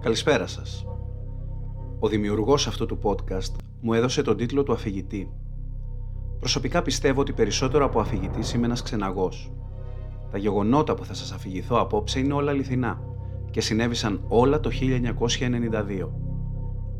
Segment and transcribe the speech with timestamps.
[0.00, 0.86] Καλησπέρα σας.
[1.98, 5.32] Ο δημιουργός αυτού του podcast μου έδωσε τον τίτλο του αφηγητή.
[6.38, 9.52] Προσωπικά πιστεύω ότι περισσότερο από αφηγητής είμαι ένας ξεναγός.
[10.30, 13.00] Τα γεγονότα που θα σας αφηγηθώ απόψε είναι όλα αληθινά
[13.50, 16.08] και συνέβησαν όλα το 1992.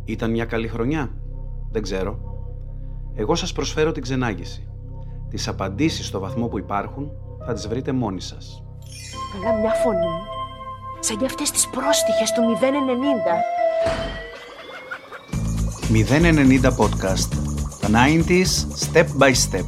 [0.04, 1.10] Ήταν μια καλή χρονιά;
[1.70, 2.18] Δεν ξέρω.
[3.14, 4.68] Εγώ σας προσφέρω την ξενάγηση.
[5.28, 7.10] Τις απαντήσεις στο βαθμό που υπάρχουν
[7.44, 8.64] θα τις βρείτε μόνοι σας.
[9.44, 10.37] Αλλά μια φωνή,
[11.00, 13.42] σαν για αυτές τις πρόστιχες του 090.
[15.92, 17.30] 090 Podcast.
[17.80, 18.50] Τα 90s
[18.92, 19.64] Step by Step.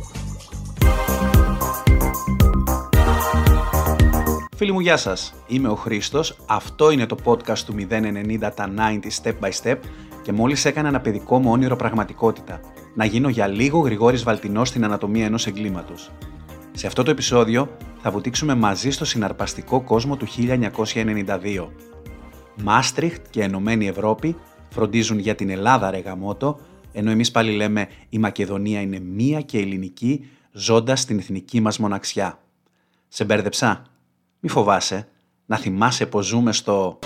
[4.56, 5.34] Φίλοι μου, γεια σας.
[5.46, 6.36] Είμαι ο Χρήστος.
[6.46, 9.76] Αυτό είναι το podcast του 090 τα 90s Step by Step
[10.22, 12.60] και μόλις έκανα ένα παιδικό μου όνειρο πραγματικότητα.
[12.94, 16.10] Να γίνω για λίγο Γρηγόρης Βαλτινός στην ανατομία ενός εγκλήματος.
[16.72, 17.68] Σε αυτό το επεισόδιο
[18.02, 21.68] θα βουτήξουμε μαζί στο συναρπαστικό κόσμο του 1992.
[22.62, 24.36] Μάστριχτ και Ενωμένη Ευρώπη
[24.70, 26.60] φροντίζουν για την Ελλάδα ρε γαμότο,
[26.92, 32.38] ενώ εμείς πάλι λέμε η Μακεδονία είναι μία και ελληνική, ζώντας την εθνική μας μοναξιά.
[33.08, 33.82] Σε μπέρδεψα.
[34.40, 35.08] Μη φοβάσαι.
[35.46, 36.98] Να θυμάσαι πως ζούμε στο...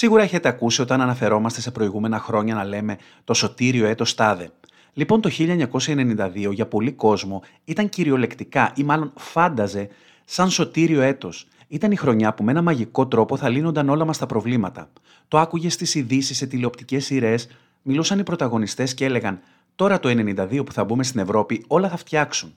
[0.00, 4.50] Σίγουρα έχετε ακούσει όταν αναφερόμαστε σε προηγούμενα χρόνια να λέμε το σωτήριο έτος τάδε.
[4.92, 9.88] Λοιπόν το 1992 για πολύ κόσμο ήταν κυριολεκτικά ή μάλλον φάνταζε
[10.24, 11.46] σαν σωτήριο έτος.
[11.68, 14.90] Ήταν η χρονιά που με ένα μαγικό τρόπο θα λύνονταν όλα μας τα προβλήματα.
[15.28, 17.48] Το άκουγες στις ειδήσεις σε τηλεοπτικές σειρές,
[17.82, 19.40] μιλούσαν οι πρωταγωνιστές και έλεγαν
[19.74, 22.56] «Τώρα το 92 που θα μπούμε στην Ευρώπη όλα θα φτιάξουν».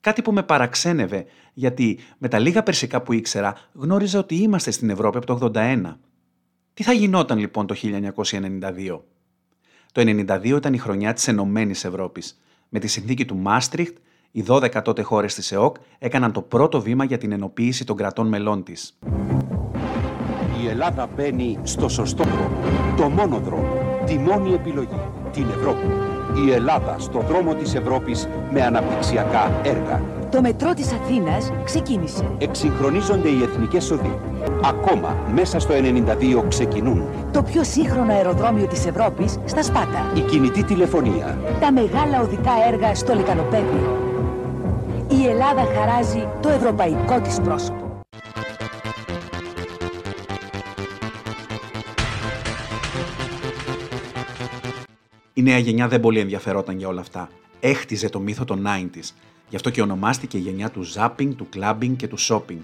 [0.00, 4.90] Κάτι που με παραξένευε, γιατί με τα λίγα περσικά που ήξερα γνώριζα ότι είμαστε στην
[4.90, 5.96] Ευρώπη από το 81.
[6.76, 9.00] Τι θα γινόταν λοιπόν το 1992.
[9.92, 12.40] Το 1992 ήταν η χρονιά της Ενωμένης Ευρώπης.
[12.68, 13.96] Με τη συνθήκη του Μάστριχτ,
[14.30, 18.28] οι 12 τότε χώρες της ΕΟΚ έκαναν το πρώτο βήμα για την ενοποίηση των κρατών
[18.28, 18.98] μελών της.
[20.62, 22.60] Η Ελλάδα μπαίνει στο σωστό δρόμο,
[22.96, 25.00] το μόνο δρόμο, τη μόνη επιλογή,
[25.32, 25.86] την Ευρώπη.
[26.46, 30.02] Η Ελλάδα στο δρόμο της Ευρώπης με αναπτυξιακά έργα.
[30.30, 32.30] Το μετρό της Αθήνας ξεκίνησε.
[32.38, 34.18] Εξυγχρονίζονται οι εθνικές οδοί.
[34.68, 40.12] Ακόμα μέσα στο 92 ξεκινούν Το πιο σύγχρονο αεροδρόμιο της Ευρώπης στα Σπάτα.
[40.16, 43.98] η κινητή τηλεφωνία, Τα μεγάλα οδικά έργα στο Λικανοπέδιο.
[45.08, 48.00] Η Ελλάδα χαράζει το ευρωπαϊκό της πρόσωπο.
[55.32, 57.28] Η νέα γενιά δεν πολύ ενδιαφερόταν για όλα αυτά.
[57.60, 59.14] Έχτιζε το μύθο των 90s.
[59.48, 62.58] Γι' αυτό και ονομάστηκε η γενιά του zapping, του clubbing και του shopping.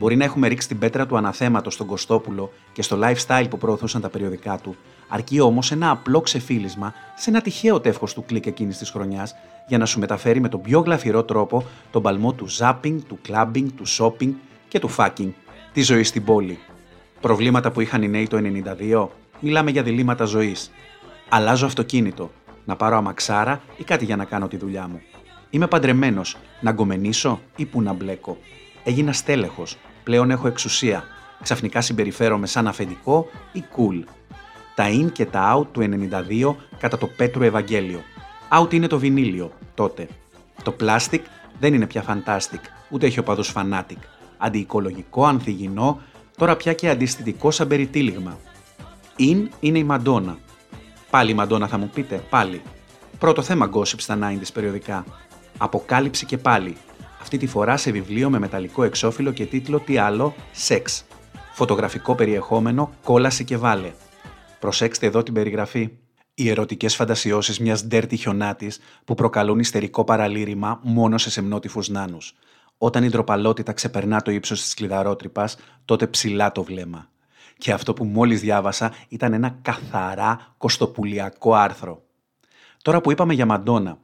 [0.00, 4.00] Μπορεί να έχουμε ρίξει την πέτρα του αναθέματος στον Κωστόπουλο και στο lifestyle που προωθούσαν
[4.00, 4.76] τα περιοδικά του,
[5.08, 9.34] αρκεί όμως ένα απλό ξεφύλισμα σε ένα τυχαίο τεύχος του κλικ εκείνης της χρονιάς
[9.68, 13.66] για να σου μεταφέρει με τον πιο γλαφυρό τρόπο τον παλμό του zapping, του clubbing,
[13.76, 14.32] του shopping
[14.68, 15.30] και του fucking,
[15.72, 16.58] τη ζωή στην πόλη.
[17.20, 18.38] Προβλήματα που είχαν οι νέοι το
[18.80, 19.08] 92,
[19.40, 20.70] μιλάμε για διλήμματα ζωής.
[21.28, 22.30] Αλλάζω αυτοκίνητο,
[22.64, 25.00] να πάρω αμαξάρα ή κάτι για να κάνω τη δουλειά μου.
[25.50, 28.38] Είμαι παντρεμένος, να γκομενήσω ή που να μπλέκω.
[28.84, 29.76] Έγινα στέλεχος,
[30.10, 31.04] πλέον έχω εξουσία.
[31.42, 34.04] Ξαφνικά συμπεριφέρομαι σαν αφεντικό ή cool.
[34.74, 38.00] Τα in και τα out του 92 κατά το Πέτρο Ευαγγέλιο.
[38.58, 40.08] Out είναι το βινίλιο, τότε.
[40.62, 41.20] Το plastic
[41.60, 42.60] δεν είναι πια fantastic,
[42.90, 43.98] ούτε έχει οπαδούς fanatic.
[44.38, 46.00] Αντιοικολογικό, ανθυγινό,
[46.36, 48.38] τώρα πια και αντιστητικό σαν περιτύλιγμα.
[49.18, 50.38] In είναι η Μαντόνα.
[51.10, 52.62] Πάλι η Μαντόνα θα μου πείτε, πάλι.
[53.18, 55.04] Πρώτο θέμα gossip στα 90's περιοδικά.
[55.58, 56.76] Αποκάλυψη και πάλι.
[57.20, 61.04] Αυτή τη φορά σε βιβλίο με μεταλλικό εξώφυλλο και τίτλο τι άλλο, σεξ.
[61.52, 63.92] Φωτογραφικό περιεχόμενο, κόλαση και βάλε.
[64.58, 65.90] Προσέξτε εδώ την περιγραφή.
[66.34, 72.34] Οι ερωτικές φαντασιώσεις μιας ντέρτη χιονάτης που προκαλούν ιστερικό παραλήρημα μόνο σε σεμνότυφους νάνους.
[72.78, 77.08] Όταν η ντροπαλότητα ξεπερνά το ύψος της κλειδαρότρυπας, τότε ψηλά το βλέμμα.
[77.58, 82.02] Και αυτό που μόλις διάβασα ήταν ένα καθαρά κοστοπουλιακό άρθρο.
[82.82, 83.98] Τώρα που είπαμε για Μαντόνα,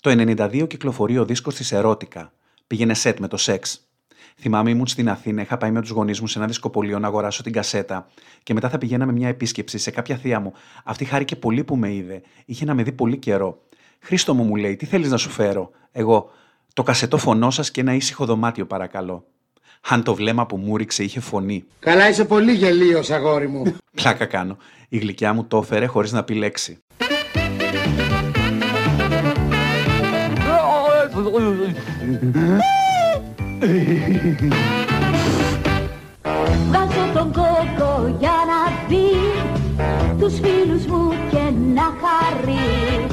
[0.00, 2.32] το 92 κυκλοφορεί ο δίσκος της Ερώτικα.
[2.68, 3.88] Πήγαινε σετ με το σεξ.
[4.36, 7.42] Θυμάμαι ήμουν στην Αθήνα, είχα πάει με του γονεί μου σε ένα δισκοπολείο να αγοράσω
[7.42, 8.08] την κασέτα
[8.42, 10.52] και μετά θα πηγαίναμε μια επίσκεψη σε κάποια θεία μου.
[10.84, 12.22] Αυτή χάρηκε πολύ που με είδε.
[12.44, 13.62] Είχε να με δει πολύ καιρό.
[14.00, 15.70] Χρήστο μου, μου λέει, τι θέλει να σου φέρω.
[15.92, 16.30] Εγώ,
[16.72, 19.24] το κασετό φωνό σα και ένα ήσυχο δωμάτιο, παρακαλώ.
[19.88, 21.64] Αν το βλέμμα που μου ρίξε είχε φωνή.
[21.78, 23.76] Καλά είσαι πολύ γελίος αγόρι μου.
[23.94, 24.56] Πλάκα κάνω.
[24.88, 26.78] Η γλυκιά μου το έφερε χωρί να πει λέξη.
[36.68, 39.10] Βγάζω τον κόκο για να δει
[40.18, 43.06] τους φίλους μου και να χαρεί.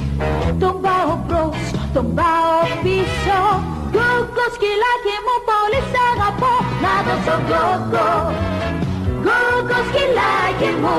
[0.59, 3.39] Τον πάω μπρος, τον πάω πίσω.
[3.91, 6.53] Γκούγκο σκυλάκι μου πολύ σ' αγαπώ.
[6.83, 8.09] Να δώσω γκούγκο
[9.21, 10.97] Γκούγκο σκυλάκι μου.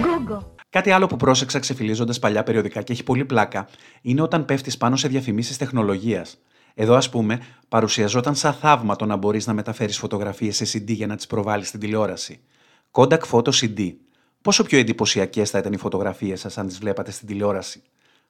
[0.00, 3.68] Γκούγκο Κάτι άλλο που πρόσεξα ξεφυλίζοντας παλιά περιοδικά και έχει πολύ πλάκα
[4.02, 6.38] είναι όταν πέφτεις πάνω σε διαφημίσεις τεχνολογίας.
[6.82, 11.06] Εδώ, ας πούμε, παρουσιαζόταν σαν θαύμα το να μπορείς να μεταφέρεις φωτογραφίες σε CD για
[11.06, 12.40] να τις προβάλλεις στην τηλεόραση.
[12.90, 13.92] Kodak Photo CD.
[14.42, 17.82] Πόσο πιο εντυπωσιακές θα ήταν οι φωτογραφίες σας αν τις βλέπατε στην τηλεόραση;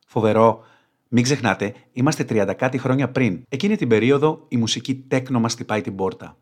[0.07, 0.65] Φοβερό.
[1.09, 3.43] Μην ξεχνάτε, είμαστε 30 κάτι χρόνια πριν.
[3.49, 6.37] Εκείνη την περίοδο η μουσική τέκνο μας χτυπάει την πόρτα.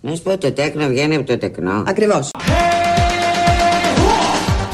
[0.00, 1.82] Να σου πω το τέκνο βγαίνει από το τεκνό.
[1.86, 2.30] Ακριβώς.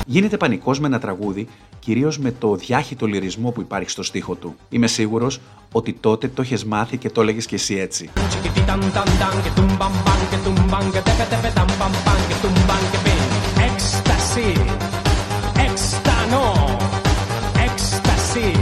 [0.06, 1.48] Γίνεται πανικός με ένα τραγούδι,
[1.78, 4.54] κυρίως με το διάχυτο λυρισμό που υπάρχει στο στίχο του.
[4.68, 5.40] Είμαι σίγουρος
[5.72, 8.10] ότι τότε το έχει μάθει και το έλεγες κι εσύ έτσι.
[13.64, 14.52] Έκσταση,
[15.70, 16.76] εξτανό,
[17.64, 18.52] έκσταση,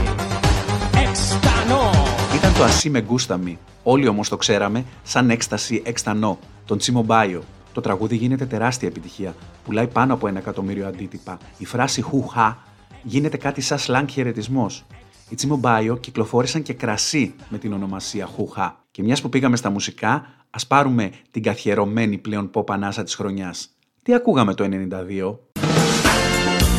[1.09, 1.91] εξτανό.
[2.35, 3.57] Ήταν το Ασί με γκούσταμι.
[3.83, 7.43] Όλοι όμως το ξέραμε σαν έκσταση εξτανό, τον Τσίμο Μπάιο.
[7.73, 9.35] Το τραγούδι γίνεται τεράστια επιτυχία.
[9.65, 11.37] Πουλάει πάνω από ένα εκατομμύριο αντίτυπα.
[11.57, 12.63] Η φράση χουχά
[13.03, 14.85] γίνεται κάτι σαν σλάνγκ χαιρετισμός.
[15.29, 18.83] Οι Τσίμο Μπάιο κυκλοφόρησαν και κρασί με την ονομασία χουχά.
[18.91, 23.69] Και μιας που πήγαμε στα μουσικά, ας πάρουμε την καθιερωμένη πλέον pop ανάσα της χρονιάς.
[24.03, 24.67] Τι ακούγαμε το 92.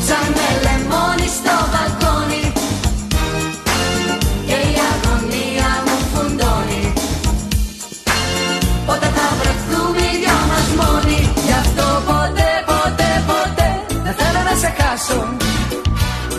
[0.01, 2.24] Σαν με λεμόνι στο μπαλκόνι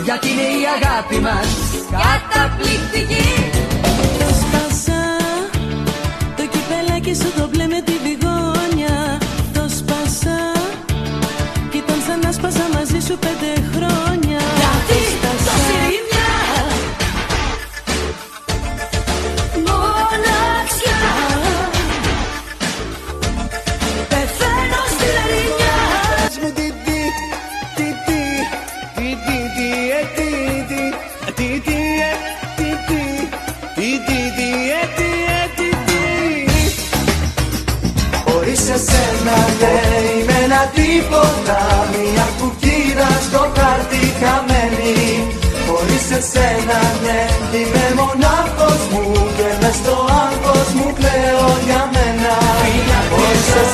[0.06, 1.48] Γιατί είναι η αγάπη μας.
[1.96, 3.28] Καταπληκτική.
[4.20, 5.02] Το σπάσα
[6.36, 7.65] Το κυπελάκι σου το μπλε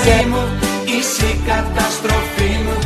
[0.02, 2.76] Χωρίς εσένα μου, είσαι η καταστροφή μου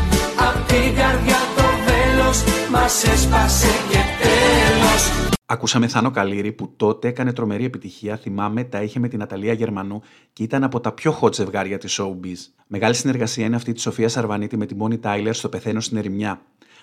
[0.48, 7.32] Απ' την καρδιά το βέλος μας έσπασε και τέλος Ακούσαμε Θάνο Καλύρη που τότε έκανε
[7.32, 8.16] τρομερή επιτυχία.
[8.16, 10.02] Θυμάμαι, τα είχε με την Αταλία Γερμανού
[10.32, 12.36] και ήταν από τα πιο hot ζευγάρια της showbiz.
[12.66, 16.40] Μεγάλη συνεργασία είναι αυτή της Σοφίας Σαρβανίτη με τη Μόνη Τάιλερ στο Πεθαίνω στην Ερημιά.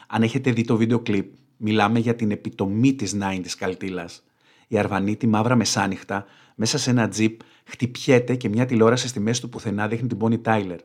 [0.07, 4.23] Αν έχετε δει το βίντεο κλιπ, μιλάμε για την επιτομή της 90s καλτήλας.
[4.67, 6.25] Η Αρβανίτη μαύρα μεσάνυχτα,
[6.55, 10.41] μέσα σε ένα τζιπ, χτυπιέται και μια τηλεόραση στη μέση του πουθενά δείχνει την Bonnie
[10.41, 10.79] Τάιλερ.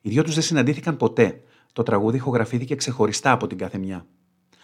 [0.00, 1.40] Οι δυο τους δεν συναντήθηκαν ποτέ.
[1.72, 4.06] Το τραγούδι ηχογραφήθηκε ξεχωριστά από την κάθε μια.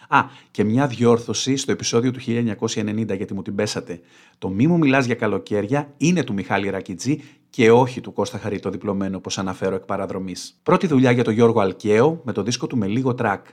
[0.07, 3.99] Α, και μια διόρθωση στο επεισόδιο του 1990, γιατί μου την πέσατε.
[4.37, 8.69] Το μη μου μιλάς για καλοκαίρια είναι του Μιχάλη Ρακιτζή και όχι του Κώστα Χαρίτο
[8.69, 10.59] διπλωμένο, όπως αναφέρω εκ παραδρομής.
[10.63, 13.45] Πρώτη δουλειά για τον Γιώργο Αλκαίο με το δίσκο του με λίγο τρακ.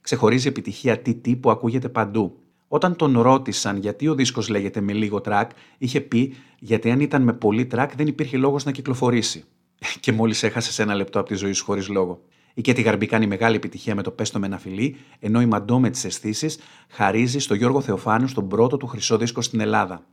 [0.00, 2.38] Ξεχωρίζει επιτυχία TT που ακούγεται παντού.
[2.68, 7.22] Όταν τον ρώτησαν γιατί ο δίσκος λέγεται με λίγο τρακ, είχε πει γιατί αν ήταν
[7.22, 9.44] με πολύ τρακ δεν υπήρχε λόγος να κυκλοφορήσει.
[10.00, 12.22] Και μόλις έχασες ένα λεπτό από τη ζωή σου χωρίς λόγο.
[12.54, 15.78] Η Κέτη Γαρμπή κάνει μεγάλη επιτυχία με το Πέστο με ένα φιλί, ενώ η Μαντό
[15.78, 16.58] με τις αισθήσεις
[16.88, 20.04] χαρίζει στο Γιώργο Θεοφάνου στον πρώτο του χρυσό δίσκο στην Ελλάδα.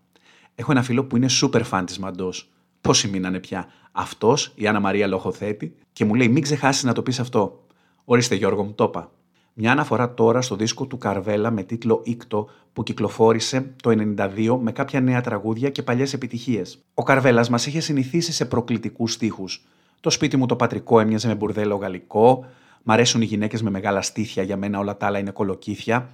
[0.56, 2.50] Έχω ένα φίλο που είναι super fan της Μαντός.
[2.82, 7.02] Πόσοι μείνανε πια; Αυτός, η Άννα Μαρία Λογοθέτη, και μου λέει: Μην ξεχάσεις να το
[7.02, 7.66] πεις αυτό.
[8.06, 9.12] Ορίστε, Γιώργο, μου το είπα.
[9.58, 14.72] Μια αναφορά τώρα στο δίσκο του Καρβέλα με τίτλο Ήκτο που κυκλοφόρησε το 92 με
[14.72, 16.80] κάποια νέα τραγούδια και παλιές επιτυχίες.
[16.94, 19.66] Ο Καρβέλας μας είχε συνηθίσει σε προκλητικούς στίχους.
[20.00, 22.46] Το σπίτι μου το πατρικό έμοιαζε με μπουρδέλο γαλλικό,
[22.84, 26.10] μ' αρέσουν οι γυναίκες με μεγάλα στήθια, για μένα όλα τα άλλα είναι κολοκύθια.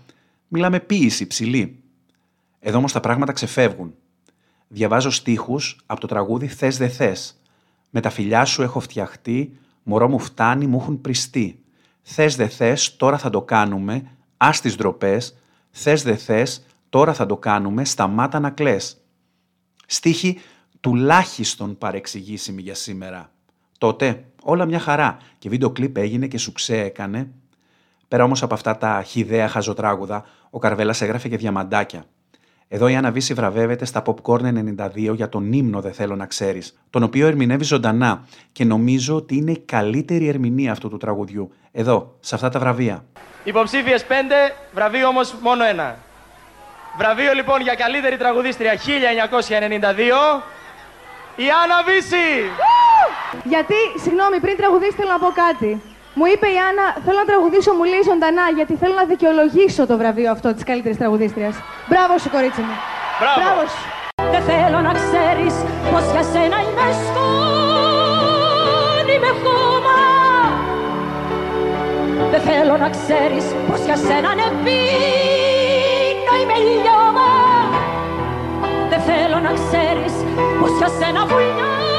[0.47, 1.83] Μιλάμε ποίηση ψηλή.
[2.59, 3.93] Εδώ όμως τα πράγματα ξεφεύγουν.
[4.67, 7.41] Διαβάζω στίχους από το τραγούδι «Θες δε θες».
[7.89, 11.60] Με τα φιλιά σου έχω φτιαχτεί, μωρό μου φτάνει, μου έχουν πριστεί.
[12.01, 15.37] Θες δε θες, τώρα θα το κάνουμε, ας τις ντροπές.
[15.71, 19.05] Θες δε θες, τώρα θα το κάνουμε, σταμάτα να κλαις.
[19.85, 20.39] Στίχη
[20.79, 23.31] τουλάχιστον παρεξηγήσιμη για σήμερα.
[23.77, 27.31] Τότε όλα μια χαρά και βίντεο κλιπ έγινε και σου έκανε.
[28.07, 32.05] Πέρα όμως από αυτά τα χιδέα χαζοτράγουδα, ο Καρβέλας έγραφε και διαμαντάκια.
[32.73, 36.79] Εδώ η Άννα Βύση βραβεύεται στα Popcorn 92 για τον ύμνο Δεν θέλω να ξέρεις,
[36.89, 41.51] τον οποίο ερμηνεύει ζωντανά και νομίζω ότι είναι η καλύτερη ερμηνεία αυτού του τραγουδιού.
[41.71, 43.05] Εδώ, σε αυτά τα βραβεία.
[43.43, 44.11] Υποψήφιες 5,
[44.73, 45.97] βραβείο όμως μόνο ένα.
[46.97, 48.81] Βραβείο λοιπόν για καλύτερη τραγουδίστρια 1992,
[51.35, 52.27] η Άννα Βύση!
[53.43, 55.81] Γιατί, συγγνώμη, πριν τραγουδήσει θέλω να πω κάτι.
[56.13, 59.95] Μου είπε η Άννα, θέλω να τραγουδήσω μου λέει ζωντανά, γιατί θέλω να δικαιολογήσω το
[60.01, 61.55] βραβείο αυτό της καλύτερης τραγουδίστριας.
[61.89, 62.75] Μπράβο σου, κορίτσι μου.
[63.19, 63.61] Μπράβο.
[63.71, 63.81] σου.
[64.33, 65.53] Δεν θέλω να ξέρεις
[65.91, 67.95] πως για σένα είμαι σκόνη
[69.23, 69.99] με χώμα
[72.31, 77.29] Δεν θέλω να ξέρεις πως για σένα είναι πίνω είμαι λιώμα
[78.89, 80.13] Δεν θέλω να ξέρεις
[80.59, 81.90] πως για σένα βουλιάζω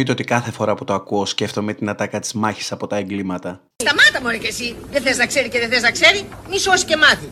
[0.00, 3.60] Εννοείται ότι κάθε φορά που το ακούω σκέφτομαι την ατάκα της μάχης από τα εγκλήματα.
[3.76, 4.76] Σταμάτα μωρέ και εσύ.
[4.90, 6.28] Δεν θες να ξέρει και δεν θες να ξέρει.
[6.50, 7.28] Μη σώσει και μάθει.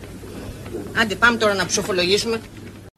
[1.01, 2.41] Άντε πάμε τώρα να ψοφολογήσουμε.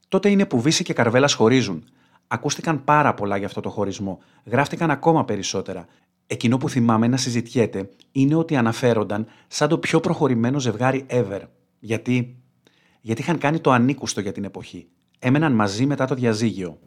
[0.08, 1.84] Τότε είναι που Βύση και Καρβέλας χωρίζουν.
[2.28, 4.18] Ακούστηκαν πάρα πολλά για αυτό το χωρισμό.
[4.44, 5.86] Γράφτηκαν ακόμα περισσότερα.
[6.26, 11.40] Εκείνο που θυμάμαι να συζητιέται είναι ότι αναφέρονταν σαν το πιο προχωρημένο ζευγάρι ever.
[11.78, 12.36] Γιατί,
[13.00, 14.88] γιατί είχαν κάνει το ανήκουστο για την εποχή.
[15.18, 16.78] Έμεναν μαζί μετά το διαζύγιο.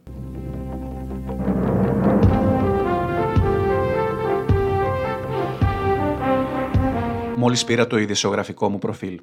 [7.43, 9.21] Μόλις πήρα το ειδησιογραφικό μου προφίλ.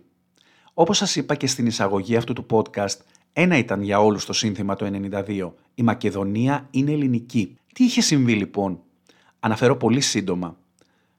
[0.75, 2.97] Όπως σας είπα και στην εισαγωγή αυτού του podcast,
[3.33, 4.87] ένα ήταν για όλους το σύνθημα το
[5.27, 5.53] 92.
[5.75, 7.57] Η Μακεδονία είναι ελληνική.
[7.75, 8.81] Τι είχε συμβεί λοιπόν;
[9.41, 10.57] Αναφέρω πολύ σύντομα.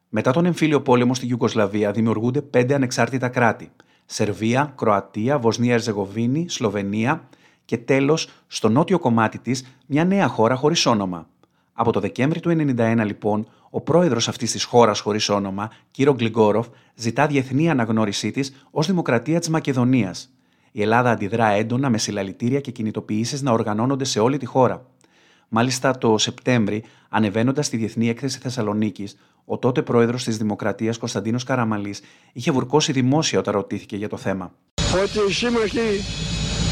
[0.09, 3.71] Μετά τον εμφύλιο πόλεμο στη Ιουγκοσλαβία δημιουργούνται πέντε ανεξάρτητα κράτη.
[4.05, 7.29] Σερβία, Κροατία, Βοσνία Ερζεγοβίνη, Σλοβενία
[7.65, 11.27] και τέλος στο νότιο κομμάτι της μια νέα χώρα χωρίς όνομα.
[11.73, 16.67] Από το Δεκέμβρη του 1991 λοιπόν, ο πρόεδρος αυτής της χώρας χωρίς όνομα, κύριο Γκλιγκόροφ,
[16.95, 20.29] ζητά διεθνή αναγνώρισή της ως Δημοκρατία της Μακεδονίας.
[20.71, 24.85] Η Ελλάδα αντιδρά έντονα με συλλαλητήρια και κινητοποιήσεις να οργανώνονται σε όλη τη χώρα.
[25.49, 32.01] Μάλιστα το Σεπτέμβρη, ανεβαίνοντας στη Διεθνή Έκθεση Θεσσαλονίκης, ο τότε πρόεδρος της Δημοκρατίας Κωνσταντίνος Καραμαλής
[32.33, 34.53] είχε βουρκώσει δημόσια όταν ρωτήθηκε για το θέμα.
[35.03, 36.03] ότι οι σύμμαχοι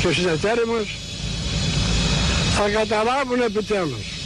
[0.02, 0.88] και οι συνεταίροι μας
[2.56, 4.19] θα καταλάβουν επιτέλους ότι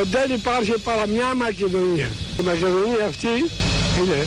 [0.00, 2.08] δεν υπάρχει παρά μια Μακεδονία.
[2.40, 3.26] Η Μακεδονία αυτή
[3.98, 4.26] είναι,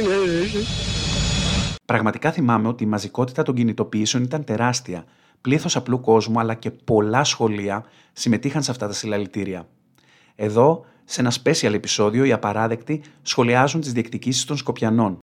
[0.00, 0.64] είναι, είναι,
[1.84, 5.04] Πραγματικά θυμάμαι ότι η μαζικότητα των κινητοποιήσεων ήταν τεράστια.
[5.40, 9.68] Πλήθος απλού κόσμου αλλά και πολλά σχολεία συμμετείχαν σε αυτά τα συλλαλητήρια.
[10.34, 15.18] Εδώ, σε ένα special επεισόδιο, οι απαράδεκτοι σχολιάζουν τις διεκδικήσεις των Σκοπιανών.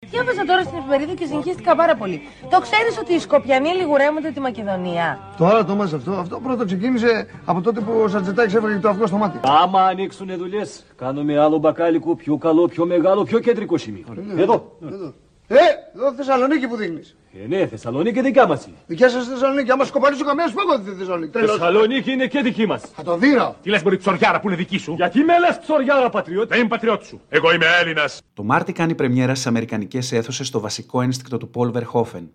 [0.88, 2.22] Διάβαζα τώρα στην εφημερίδα και συγχύστηκα πάρα πολύ.
[2.50, 7.28] Το ξέρεις ότι οι Σκοπιανοί λιγουρεύονται τη Μακεδονία; Τώρα το μας αυτό, αυτό πρώτο ξεκίνησε
[7.46, 9.40] από τότε που ο Σαρτζετάκης έφαγε το αυγό στο μάτι.
[9.64, 14.06] Άμα ανοίξουν δουλειές, κάνουμε άλλο μπακάλικο πιο καλό, πιο μεγάλο, πιο κεντρικό σημείο.
[14.38, 14.78] Εδώ.
[14.92, 15.14] Εδώ.
[15.48, 15.56] Ε,
[15.96, 17.16] εδώ Θεσσαλονίκη που δείχνεις.
[17.44, 18.76] Ε, ναι, Θεσσαλονίκη δικά μας είναι.
[18.88, 21.32] Δικιά σας Θεσσαλονίκη, άμα σκοπανίσω καμία σου εγώ τη Θεσσαλονίκη.
[21.32, 21.52] Τρελός.
[21.58, 22.82] Θεσσαλονίκη είναι και δική μας.
[22.96, 23.56] Θα το δίνω.
[23.62, 26.68] Τι λες μπορεί ψωριάρα που είναι δική σου; Γιατί με λες ψωριάρα πατριώτη; Δεν είμαι
[26.68, 27.22] πατριώτης σου.
[27.30, 28.22] Εγώ είμαι Έλληνας.
[28.34, 32.28] Το Μάρτι κάνει πρεμιέρα στις Αμερικανικές αίθουσες στο βασικό ένστικτο του Πολ Verhoeven.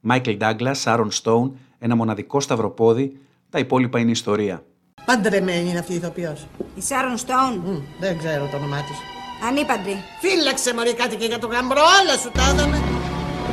[0.00, 4.64] Μάικλ Ντάγκλας, Σάρον Στόουν, ένα μοναδικό σταυροπόδι, τα υπόλοιπα είναι ιστορία.
[5.04, 6.46] Παντρεμένη είναι αυτή η ηθοποιός.
[6.74, 9.21] Η Σάρον Στόουν; Δεν ξέρω το όνομά της.
[9.48, 9.96] Ανήπαντρη.
[10.20, 12.76] Φύλαξε μωρή κάτι και για το γαμπρό, όλα σου τα έδαμε.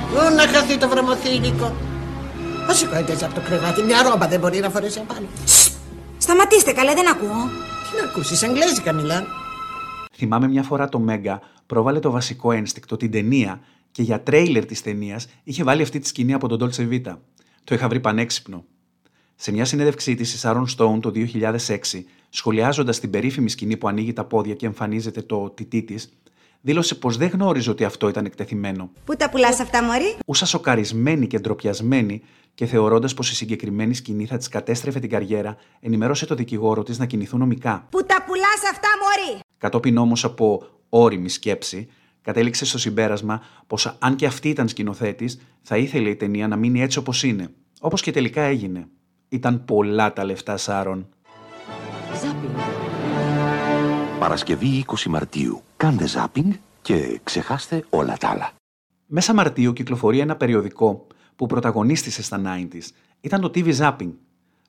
[0.09, 1.75] Πού να χαθεί το βρωμοθήλικο.
[2.67, 5.27] Πώς σηκώνεται έτσι από το κρεβάτι, μια ρόμπα δεν μπορεί να φορέσει απάνω.
[6.17, 7.49] Σταματήστε καλέ, δεν ακούω.
[7.85, 9.25] Τι να ακούσεις, αγγλέζικα μιλάνε.
[10.15, 13.59] Θυμάμαι μια φορά το Μέγκα πρόβαλε το βασικό ένστικτο, την ταινία,
[13.91, 17.17] και για τρέιλερ της ταινίας είχε βάλει αυτή τη σκηνή από τον Dolce Vita.
[17.63, 18.65] Το είχα βρει πανέξυπνο.
[19.35, 24.13] Σε μια συνέντευξή της, η Σάρων Στόουν το 2006, σχολιάζοντας την περίφημη σκηνή που ανοίγει
[24.13, 26.09] τα πόδια και εμφανίζεται το τιτί της,
[26.61, 28.91] δήλωσε πως δεν γνώριζε ότι αυτό ήταν εκτεθειμένο.
[29.03, 32.21] Πού τα πουλάς αυτά, Μωρή; Ούσα σοκαρισμένη και ντροπιασμένη
[32.53, 36.99] και θεωρώντας πως η συγκεκριμένη σκηνή θα της κατέστρεφε την καριέρα, ενημερώσε το δικηγόρο της
[36.99, 37.87] να κινηθούν νομικά.
[37.89, 41.87] Πού τα πουλάς αυτά, Μωρή; Κατόπιν όμως από όρημη σκέψη,
[42.21, 46.81] κατέληξε στο συμπέρασμα πως αν και αυτή ήταν σκηνοθέτης, θα ήθελε η ταινία να μείνει
[46.81, 47.49] έτσι όπως είναι.
[47.79, 48.87] Όπως και τελικά έγινε.
[49.29, 51.09] Ήταν πολλά τα λεφτά Σάρων.
[54.19, 55.61] Παρασκευή 20 Μαρτίου.
[55.77, 58.51] Κάντε ζάπινγκ και ξεχάστε όλα τα άλλα.
[59.05, 62.87] Μέσα Μαρτίου κυκλοφορεί ένα περιοδικό που πρωταγωνίστησε στα 90s.
[63.21, 64.11] Ήταν το TV Zapping.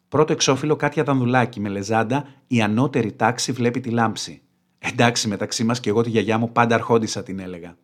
[0.08, 4.42] Πρώτο εξώφυλλο Κάτια Δανδουλάκη με λεζάντα «Η ανώτερη τάξη βλέπει τη λάμψη».
[4.78, 7.76] Εντάξει, μεταξύ μας και εγώ τη γιαγιά μου πάντα αρχόντισα την έλεγα.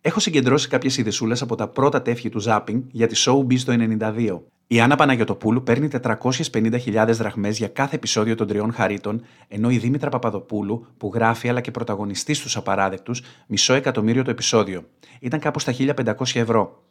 [0.00, 4.40] Έχω συγκεντρώσει κάποιες ειδισούλε από τα πρώτα τεύχη του Zapping για τη Showbiz το 92.
[4.70, 10.10] Η Άννα Παναγιοτοπούλου παίρνει 450.000 δραχμές για κάθε επεισόδιο των τριών χαρίτων, ενώ η Δήμητρα
[10.10, 14.84] Παπαδοπούλου, που γράφει αλλά και πρωταγωνιστής στου απαράδεκτους, μισό εκατομμύριο το επεισόδιο.
[15.20, 16.84] Ήταν κάπου στα 1500 ευρώ.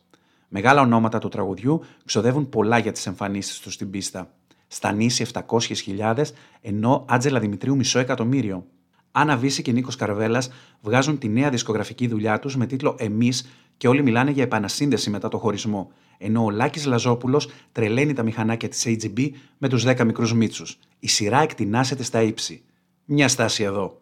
[0.47, 4.33] Μεγάλα ονόματα του τραγουδιού ξοδεύουν πολλά για τις εμφανίσεις τους στην πίστα.
[4.67, 6.23] Στανίση 700.000,
[6.61, 8.65] ενώ Άτζελα Δημητρίου μισό εκατομμύριο.
[9.11, 10.49] Άννα Βύση και Νίκος Καρβέλας
[10.81, 15.27] βγάζουν τη νέα δισκογραφική δουλειά τους με τίτλο Εμείς και όλοι μιλάνε για επανασύνδεση μετά
[15.27, 20.33] το χωρισμό, ενώ ο Λάκης Λαζόπουλος τρελαίνει τα μηχανάκια της AGB με τους 10 μικρούς
[20.33, 20.79] μίτσους.
[20.99, 22.63] Η σειρά εκτινάσεται στα ύψη.
[23.05, 24.01] Μια στάση εδώ.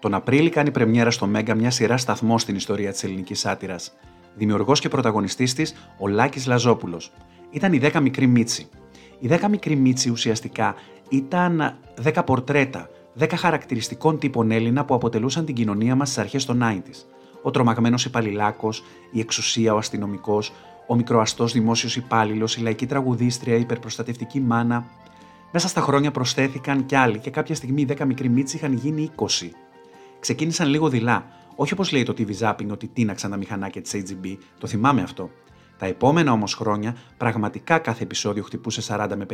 [0.00, 3.94] Τον Απρίλη κάνει πρεμιέρα στο Μέγκα μια σειρά σταθμό στην ιστορία της ελληνικής σάτυρας.
[4.34, 7.12] Δημιουργός και πρωταγωνιστής της ο Λάκης Λαζόπουλος.
[7.50, 8.68] Ήταν η 10 μικρή Μίτσι.
[9.18, 10.74] Η 10 μικρή Μίτσι ουσιαστικά
[11.08, 16.60] ήταν 10 πορτρέτα 10 χαρακτηριστικών τύπων Έλληνα που αποτελούσαν την κοινωνία μας στις αρχές των
[16.62, 17.04] 90s.
[17.42, 20.52] Ο τρομαγμένος υπαλληλάκος, η εξουσία, ο αστυνομικός,
[20.86, 24.86] ο μικροαστός δημόσιος υπάλληλος, η λαϊκή τραγουδίστρια, η υπερπροστατευτική μάνα.
[25.52, 29.10] Μέσα στα χρόνια προσθέθηκαν κι άλλοι και κάποια στιγμή οι 10 μικροί Μήτσοι είχαν γίνει
[29.16, 29.24] 20.
[30.20, 34.36] Ξεκίνησαν λίγο δειλά, όχι όπως λέει το TV Zapping ότι τίναξαν τα μηχανάκια της AGB,
[34.58, 35.30] το θυμάμαι αυτό.
[35.78, 39.26] Τα επόμενα όμως χρόνια πραγματικά κάθε επεισόδιο χτυπούσε 40 με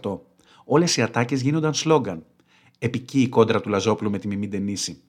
[0.00, 0.18] 50%.
[0.64, 2.24] Όλες οι ατάκες γίνονταν σλόγκαν
[2.82, 5.00] επική η κόντρα του Λαζόπουλου με τη Μιμή Ντενίση.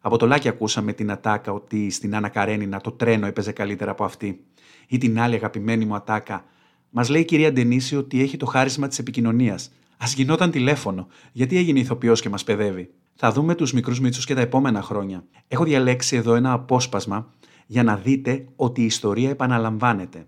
[0.00, 4.04] Από το Λάκη ακούσαμε την ατάκα ότι στην Άννα Καρένινα το τρένο έπαιζε καλύτερα από
[4.04, 4.44] αυτή.
[4.88, 6.44] Ή την άλλη αγαπημένη μου ατάκα.
[6.90, 9.70] Μας λέει η κυρία Ντενίση ότι έχει το χάρισμα της επικοινωνίας.
[9.96, 14.34] Α γινόταν τηλέφωνο, γιατί έγινε ηθοποιός και μας παιδεύει; Θα δούμε τους μικρούς μίτσους και
[14.34, 15.24] τα επόμενα χρόνια.
[15.48, 17.32] Έχω διαλέξει εδώ ένα απόσπασμα
[17.66, 20.26] για να δείτε ότι η ιστορία επαναλαμβάνεται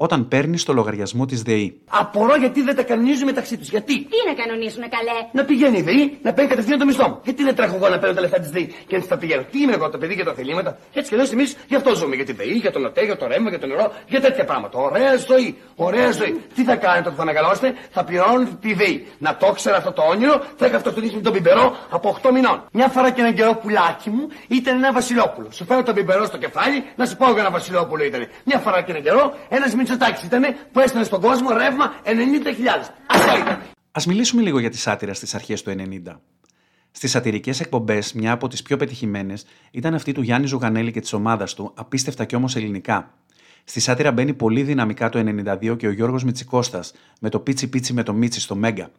[0.00, 1.80] όταν παίρνεις το λογαριασμό της ΔΕΗ.
[1.88, 3.68] Απορώ γιατί δεν τα κανονίζουν μεταξύ τους.
[3.68, 7.20] Γιατί; Τι να κανονίσουν, καλέ; Να πηγαίνει η ΔΕΗ να παίρνει κατευθείαν το μισθό μου.
[7.24, 9.42] Γιατί δεν τρέχω εγώ να παίρνω τα λεφτά της ΔΕΗ και να τα πηγαίνω.
[9.50, 12.14] Τι είμαι εγώ, το παιδί και τα θελήματα; Έτσι κι αλλιώς εμείς γι' αυτό ζούμε.
[12.14, 14.78] Για τη ΔΕΗ, για το ΝΟΤΕ, για το ρεύμα, για το νερό, για τέτοια πράγματα.
[14.78, 15.56] Ωραία ζωή.
[15.74, 16.40] Ωραία ζωή.
[16.54, 19.06] Τι θα κάνετε όταν θα μεγαλώσετε, θα πληρώνετε τη ΔΕΗ.
[19.18, 22.64] Να το ξέρω αυτό το όνειρο, θα είχα αυτοκτονήσει με τον πιμπερό από 8 μηνών.
[22.72, 25.48] Μια φορά και έναν καιρό πουλάκι μου ήταν ένα Βασιλόπουλο.
[25.50, 28.28] Σου φέρω τον πιμπερό στο κεφάλι να σου πω εγώ ένα Βασιλόπουλο ήταν.
[28.44, 32.10] Μια φορά και έναν καιρό ένας Μητσοτάκης ήταν που έστειλε στον κόσμο ρεύμα 90.000.
[33.06, 33.54] Αυτό ήταν.
[33.92, 36.20] Α μιλήσουμε λίγο για τη σάτυρα στις αρχές του 90.
[36.90, 41.12] Στις σατυρικές εκπομπές, μια από τις πιο πετυχημένες ήταν αυτή του Γιάννη Ζουγανέλη και της
[41.12, 43.14] ομάδας του, απίστευτα κι όμως ελληνικά.
[43.64, 47.92] Στη σάτυρα μπαίνει πολύ δυναμικά το 92 και ο Γιώργος Μητσικώστας με το πίτσι πίτσι
[47.92, 48.90] με το Μίτσι στο Μέγκα.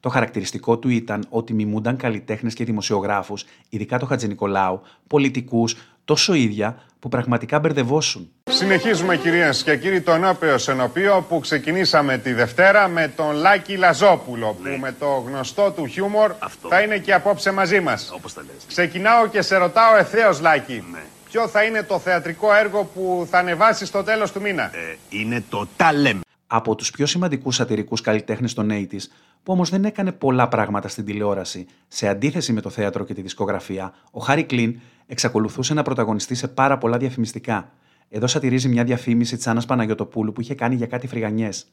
[0.00, 5.76] Το χαρακτηριστικό του ήταν ότι μιμούνταν καλλιτέχνες και δημοσιογράφους, ειδικά το Χατζη Νικολάου, πολιτικούς,
[6.08, 8.30] τόσο ίδια που πραγματικά μπερδευόσουν.
[8.50, 14.46] Συνεχίζουμε κυρίες και κύριοι το νόπαιο σενοπείο που ξεκινήσαμε τη Δευτέρα με τον Λάκη Λαζόπουλο
[14.62, 16.32] που με το γνωστό του χιούμορ
[16.68, 18.10] θα είναι και απόψε μαζί μας.
[18.14, 18.64] Όπως τα λες.
[18.66, 20.84] Ξεκινάω και σε ρωτάω ευθέως Λάκη.
[20.92, 21.02] Ναι.
[21.30, 25.44] Ποιο θα είναι το θεατρικό έργο που θα ανεβάσει στο τέλος του μήνα; Ε, είναι
[25.48, 26.20] το τάλεμ.
[26.46, 29.06] Από τους πιο σημαντικούς σατυρικούς καλλιτέχνες των 80's,
[29.42, 33.22] που όμως δεν έκανε πολλά πράγματα στην τηλεόραση, σε αντίθεση με το θέατρο και τη
[33.22, 37.72] δισκογραφία, ο Χάρι Κλίν εξακολουθούσε να πρωταγωνιστεί σε πάρα πολλά διαφημιστικά.
[38.08, 41.66] Εδώ σατυρίζει μια διαφήμιση της Άννας Παναγιοτοπούλου που είχε κάνει για κάτι φρυγανιές.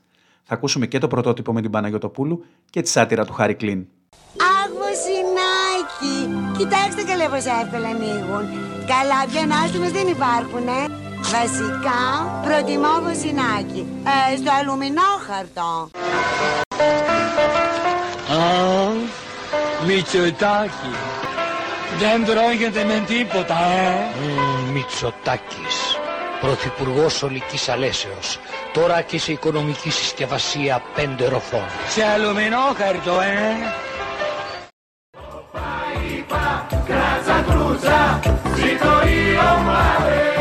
[0.44, 3.86] Θα ακούσουμε και το πρωτότυπο με την Παναγιοτοπούλου και τη σάτυρα του Χάρι Κλίν.
[4.64, 6.18] Αγμοσινάκι!
[6.58, 8.46] Κοιτάξτε καλά πως εύκολα ανοίγουν.
[8.88, 10.80] Καλά πια ανάστημες δεν υπάρχουνε.
[11.32, 12.02] Βασικά,
[12.44, 13.88] προτιμώ βοσινάκι.
[14.34, 15.90] Ε, στο αλουμινόχαρτο.
[18.32, 18.92] Α,
[19.88, 20.94] Μητσοτάκη.
[22.00, 23.96] Δεν τρώγεται με τίποτα, ε.
[24.14, 25.98] Mm, Μητσοτάκης,
[26.42, 28.40] Πρωθυπουργός Ολικής Αλέσεως,
[28.74, 31.66] τώρα και σε οικονομική συσκευασία πέντε ροφών.
[31.88, 33.84] Σε αλουμινόχαρτο, ε.
[36.86, 38.20] Κράτσα κρούτσα,
[38.56, 40.36] ζήτω οι ομάδες.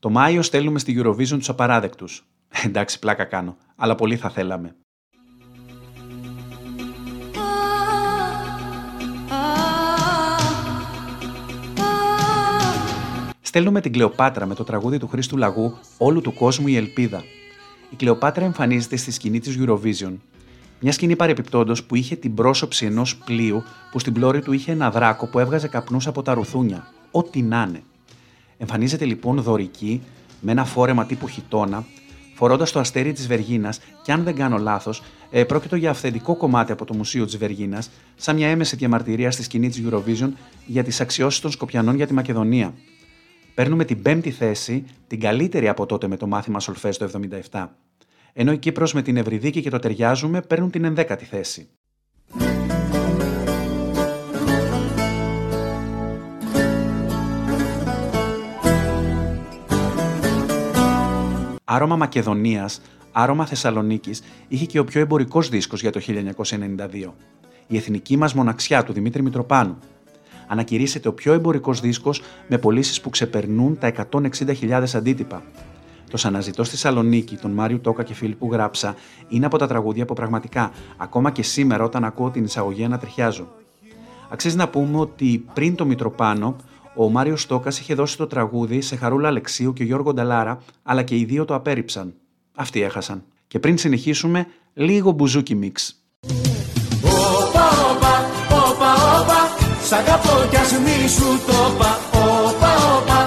[0.00, 2.24] Το Μάιο στέλνουμε στη Eurovision τους απαράδεκτους.
[2.64, 4.76] Εντάξει, πλάκα κάνω, αλλά πολύ θα θέλαμε.
[13.50, 17.24] Στέλνουμε την Κλεοπάτρα με το τραγούδι του Χρήστου Λαγού «Όλου του κόσμου η ελπίδα».
[17.90, 20.12] Η Κλεοπάτρα εμφανίζεται στη σκηνή της Eurovision.
[20.80, 24.90] Μια σκηνή παρεπιπτόντω που είχε την πρόσωψη ενός πλοίου που στην πλώρη του είχε ένα
[24.90, 26.86] δράκο που έβγαζε καπνούς από τα ρουθούνια.
[27.10, 27.82] Ό,τι να είναι.
[28.58, 30.02] Εμφανίζεται λοιπόν δωρική
[30.40, 31.84] με ένα φόρεμα τύπου χιτόνα,
[32.34, 36.72] φορώντας το αστέρι της Βεργίνας και αν δεν κάνω λάθος, ε, πρόκειται για αυθεντικό κομμάτι
[36.72, 40.30] από το Μουσείο της Βεργίνας, σαν μια έμεση διαμαρτυρία στη σκηνή της Eurovision
[40.66, 42.74] για τις αξιώσεις των Σκοπιανών για τη Μακεδονία
[43.60, 47.10] παίρνουμε την πέμπτη θέση, την καλύτερη από τότε με το μάθημα Σολφέ το
[47.50, 47.68] 77.
[48.32, 51.68] Ενώ η Κύπρος με την Ευρυδίκη και το Ταιριάζουμε παίρνουν την ενδέκατη θέση.
[61.64, 62.80] Άρωμα Μακεδονίας,
[63.12, 67.14] άρωμα Θεσσαλονίκης είχε και ο πιο εμπορικός δίσκος για το 1992.
[67.66, 69.78] Η εθνική μας μοναξιά του Δημήτρη Μητροπάνου,
[70.52, 75.42] Ανακηρύσσεται ο πιο εμπορικός δίσκος με πωλήσεις που ξεπερνούν τα 160.000 αντίτυπα.
[76.10, 78.94] Το Σαναζητώ στη Θεσσαλονίκη, τον Μάριο Τόκα και Φίλιππου Γράψα,
[79.28, 83.48] είναι από τα τραγούδια που πραγματικά, ακόμα και σήμερα όταν ακούω την εισαγωγή ανατριχιάζω.
[84.28, 86.56] Αξίζει να πούμε ότι πριν το Μητροπάνο,
[86.94, 91.16] ο Μάριος Τόκας είχε δώσει το τραγούδι σε Χαρούλα Αλεξίου και Γιώργο Νταλάρα, αλλά και
[91.16, 92.14] οι δύο το απέρριψαν.
[92.54, 93.24] Αυτοί έχασαν.
[93.46, 95.94] Και πριν συνεχίσουμε, λίγο μπουζούκι μίξ.
[99.90, 101.90] Σ' αγαπώ κι ας μη σου το πα.
[102.46, 103.20] Όπα, όπα,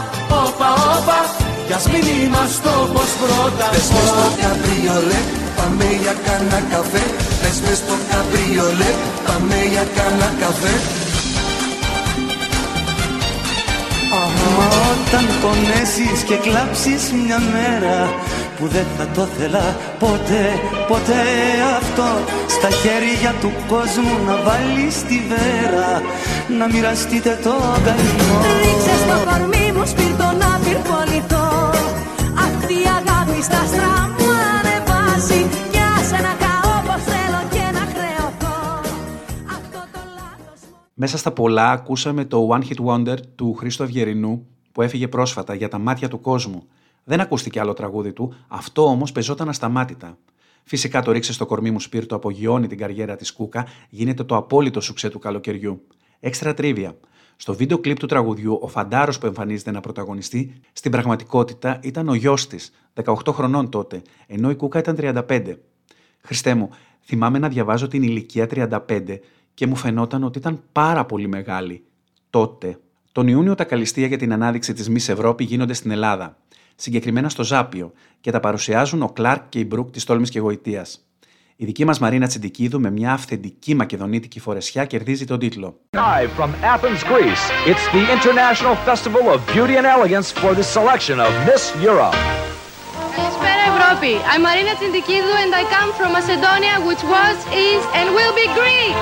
[0.44, 1.20] όπα, όπα.
[1.68, 3.66] Κι ας μην είμαστε όπως πρώτα.
[3.74, 5.20] Πες μες στο καμπριολέ,
[5.58, 7.04] πάμε για κάνα καφέ.
[7.42, 8.92] Πες μες στο καμπριολέ,
[9.26, 10.76] πάμε για κάνα καφέ.
[14.58, 17.98] Μα όταν πονέσεις και κλάψεις μια μέρα
[18.64, 19.66] που δεν θα το θέλα
[20.00, 20.46] ποτέ,
[20.88, 21.24] ποτέ
[21.78, 22.10] αυτό.
[22.48, 26.02] Στα χέρια του κόσμου να βάλεις τη βέρα
[26.60, 31.48] να μοιραστείτε το καημό Ρίξε στο κορμί μου σπίρτο να πυρπολιτώ
[32.48, 38.82] Αυτή η αγάπη στα στραμμά ανεβάζει Κι άσε να καώ πως θέλω και να χρεωθώ.
[40.94, 45.70] Μέσα στα πολλά ακούσαμε το One Hit Wonder του Χρήστο Αυγερινού που έφυγε πρόσφατα για
[45.70, 46.64] τα μάτια του κόσμου.
[47.04, 50.18] Δεν ακούστηκε άλλο τραγούδι του, αυτό όμως πεζόταν ασταμάτητα.
[50.64, 54.82] Φυσικά το ρίξε στο κορμί μου σπίρτο απογειώνει την καριέρα της Κούκα, γίνεται το απόλυτο
[54.82, 55.88] σουξέ του καλοκαιριού.
[56.20, 56.98] Έξτρα τρίβια.
[57.36, 62.14] Στο βίντεο κλιπ του τραγουδιού, ο φαντάρος που εμφανίζεται να πρωταγωνιστεί, στην πραγματικότητα ήταν ο
[62.14, 62.72] γιος της,
[63.04, 65.54] 18 χρονών τότε, ενώ η Κούκα ήταν 35.
[66.22, 66.70] Χριστέ μου,
[67.06, 68.48] θυμάμαι να διαβάζω την ηλικία
[68.88, 69.20] 35
[69.54, 71.84] και μου φαινόταν ότι ήταν πάρα πολύ μεγάλη.
[72.30, 72.78] Τότε.
[73.12, 76.38] Τον Ιούνιο τα καλυστία για την ανάδειξη της Μης Ευρώπη γίνονται στην Ελλάδα
[76.76, 80.86] συγκεκριμένα στο Ζάπιο, και τα παρουσιάζουν ο Κλάρκ και η Μπρουκ τη Τόλμη και Γοητεία.
[81.56, 85.80] Η δική μα Μαρίνα Τσιντικίδου με μια αυθεντική μακεδονίτικη φορεσιά κερδίζει τον τίτλο.
[85.98, 91.20] Live from Athens, Greece, it's the International Festival of Beauty and Elegance for the selection
[91.20, 92.16] of Miss Europe.
[93.16, 94.14] Καλησπέρα Ευρώπη.
[94.32, 97.36] I'm Marina Tsindikidou and I come from Macedonia which was,
[97.70, 98.96] is and will be Greek.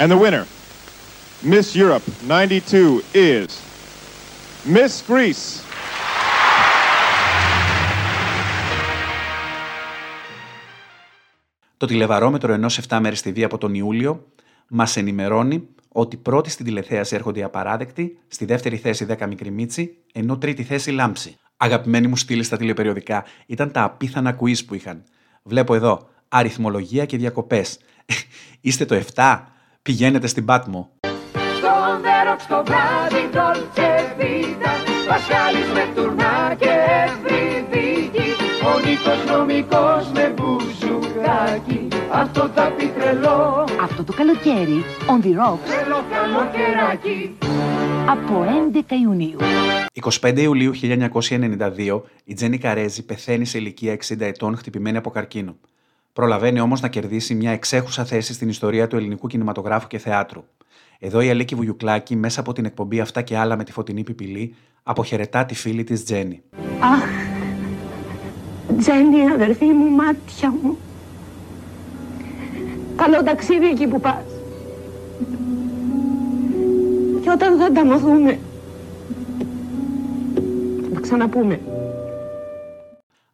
[0.00, 0.44] And the winner,
[1.42, 3.48] Miss Europe 92 is
[4.66, 5.63] Miss Greece.
[11.84, 14.26] Το τηλεβαρόμετρο ενός 7 μέρε TV από τον Ιούλιο
[14.68, 19.96] μας ενημερώνει ότι πρώτη στην τηλεθέαση έρχονται οι απαράδεκτοι, στη δεύτερη θέση 10 μικρή μίτσι,
[20.12, 21.36] ενώ τρίτη θέση λάμψη.
[21.56, 25.02] Αγαπημένοι μου στήλη στα τηλεπεριοδικά ήταν τα απίθανα quiz που είχαν.
[25.42, 27.78] Βλέπω εδώ αριθμολογία και διακοπές.
[28.60, 29.40] Είστε το 7,
[29.82, 30.90] πηγαίνετε στην Πάτμο.
[31.56, 34.74] Στον Βέροξ το βράδυ Dolce Vita
[35.08, 36.70] Πασχάλης με τουρνά και
[37.04, 38.28] Ευρυδίκη
[38.64, 40.34] Ο Νίκος νομικός με
[41.24, 47.36] μπουζουκάκι Αυτό θα πει τρελό Αυτό το καλοκαίρι, on the rocks, Τρελό καλοκαιράκι
[48.08, 49.36] από 11 Ιουνίου.
[50.20, 55.56] 25 Ιουλίου 1992 η Τζένι Καρέζη πεθαίνει σε ηλικία 60 ετών χτυπημένη από καρκίνο.
[56.12, 60.44] Προλαβαίνει όμως να κερδίσει μια εξέχουσα θέση στην ιστορία του ελληνικού κινηματογράφου και θεάτρου.
[60.98, 64.54] Εδώ η Αλίκη Βουγιουκλάκη μέσα από την εκπομπή αυτά και άλλα με τη φωτεινή πιπηλή
[64.82, 66.42] αποχαιρετά τη φίλη της Τζένι.
[66.80, 67.08] Αχ,
[68.78, 70.78] Τζένι, αδερφή μου, μάτια μου.
[72.96, 74.24] Καλό ταξίδι εκεί που πας.
[77.22, 78.38] Και όταν θα τα μαθούμε,
[80.82, 81.60] θα τα ξαναπούμε.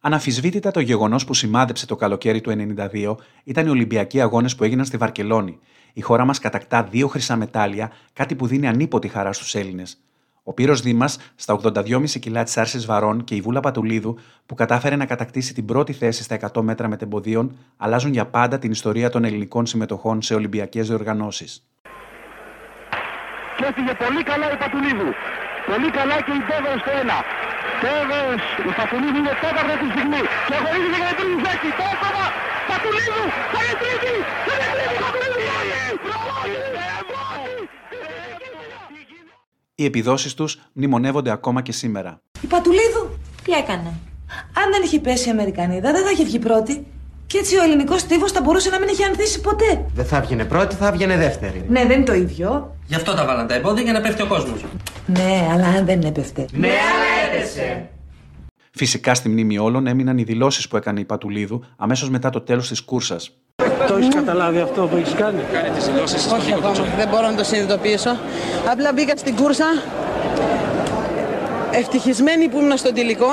[0.00, 4.84] Αναφυσβήτητα το γεγονός που σημάδεψε το καλοκαίρι του 1992 ήταν οι Ολυμπιακοί Αγώνες που έγιναν
[4.84, 5.58] στη Βαρκελόνη.
[5.92, 10.00] Η χώρα μας κατακτά δύο χρυσά μετάλλια, κάτι που δίνει ανίποτη χαρά στους Έλληνες.
[10.42, 14.96] Ο Πύρος Δήμας στα 82,5 κιλά της Άρσης Βαρών και η Βούλα Πατουλίδου, που κατάφερε
[14.96, 19.24] να κατακτήσει την πρώτη θέση στα 100 μέτρα μετεμποδίων, αλλάζουν για πάντα την ιστορία των
[19.24, 21.64] ελληνικών συμμετοχών σε Ολυμπιακές διοργανώσεις.
[23.56, 25.10] Και έφυγε πολύ καλά η Πατουλίδου.
[25.70, 27.18] Πολύ καλά και η Τέβερ στο ένα.
[27.82, 28.28] Τέβερ,
[28.70, 30.22] η Πατουλίδου είναι τέταρτη τη στιγμή.
[30.48, 31.68] Και αγωνίζεται για την τρίτη θέση.
[31.78, 32.24] Το έκανα.
[32.70, 34.14] Πατουλίδου, θα είναι τρίτη.
[34.46, 34.96] Θα είναι τρίτη.
[35.04, 36.89] Πατουλίδου.
[39.80, 42.22] Οι επιδόσεις τους μνημονεύονται ακόμα και σήμερα.
[42.40, 43.98] Η Πατουλίδου τι έκανε;
[44.54, 46.86] Αν δεν είχε πέσει η Αμερικανίδα, δεν θα είχε βγει πρώτη.
[47.26, 49.84] Και έτσι ο ελληνικός τύφο θα μπορούσε να μην είχε ανθίσει ποτέ.
[49.94, 51.64] Δεν θα έβγαινε πρώτη, θα έβγαινε δεύτερη.
[51.68, 52.76] Ναι, δεν είναι το ίδιο.
[52.86, 54.64] Γι' αυτό τα βάλαν τα εμπόδια για να πέφτει ο κόσμος.
[55.06, 56.46] Ναι, αλλά αν δεν έπεφτε.
[56.52, 57.88] Ναι, αλλά έπεσε.
[58.70, 62.68] Φυσικά στη μνήμη όλων έμειναν οι δηλώσεις που έκανε η Πατουλίδου αμέσως μετά το τέλος
[62.68, 63.30] της κούρσας.
[64.00, 67.34] Το έχεις καταλάβει αυτό που έχεις κάνει; Κάνει τις δηλώσεις Όχι ακόμα, δεν μπορώ να
[67.34, 68.16] το συνειδητοποιήσω.
[68.70, 69.64] Απλά μπήκα στην κούρσα,
[71.70, 73.26] ευτυχισμένη που ήμουν στον τελικό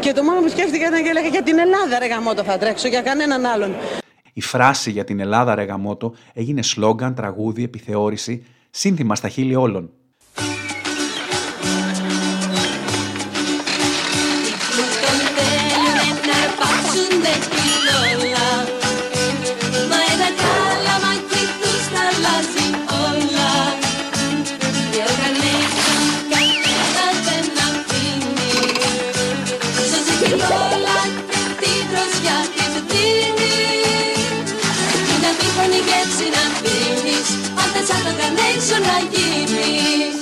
[0.00, 2.88] Και το μόνο που σκέφτηκα ήταν και έλεγα για την Ελλάδα ρε γαμώτο θα τρέξω,
[2.88, 3.74] για κανέναν άλλον.
[4.32, 9.90] Η φράση για την Ελλάδα ρε γαμώτο έγινε σλόγκαν, τραγούδι, επιθεώρηση, σύνθημα στα χείλη όλων.
[32.20, 33.52] Τη δροσιά της δίνει
[35.22, 40.14] Να μην φωνή γεύση να πίνεις Πάντα σαν το Carnation να γίνεις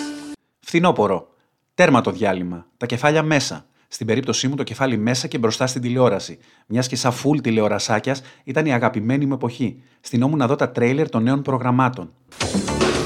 [0.61, 1.29] Φθινόπορο.
[1.75, 2.67] Τέρμα το διάλειμμα.
[2.77, 3.65] Τα κεφάλια μέσα.
[3.89, 6.39] Στην περίπτωσή μου το κεφάλι μέσα και μπροστά στην τηλεόραση.
[6.67, 9.83] Μιας και σαν φουλ τηλεορασάκιας ήταν η αγαπημένη μου εποχή.
[10.01, 12.13] Στυνόμουν να δω τα τρέιλερ των νέων προγραμμάτων.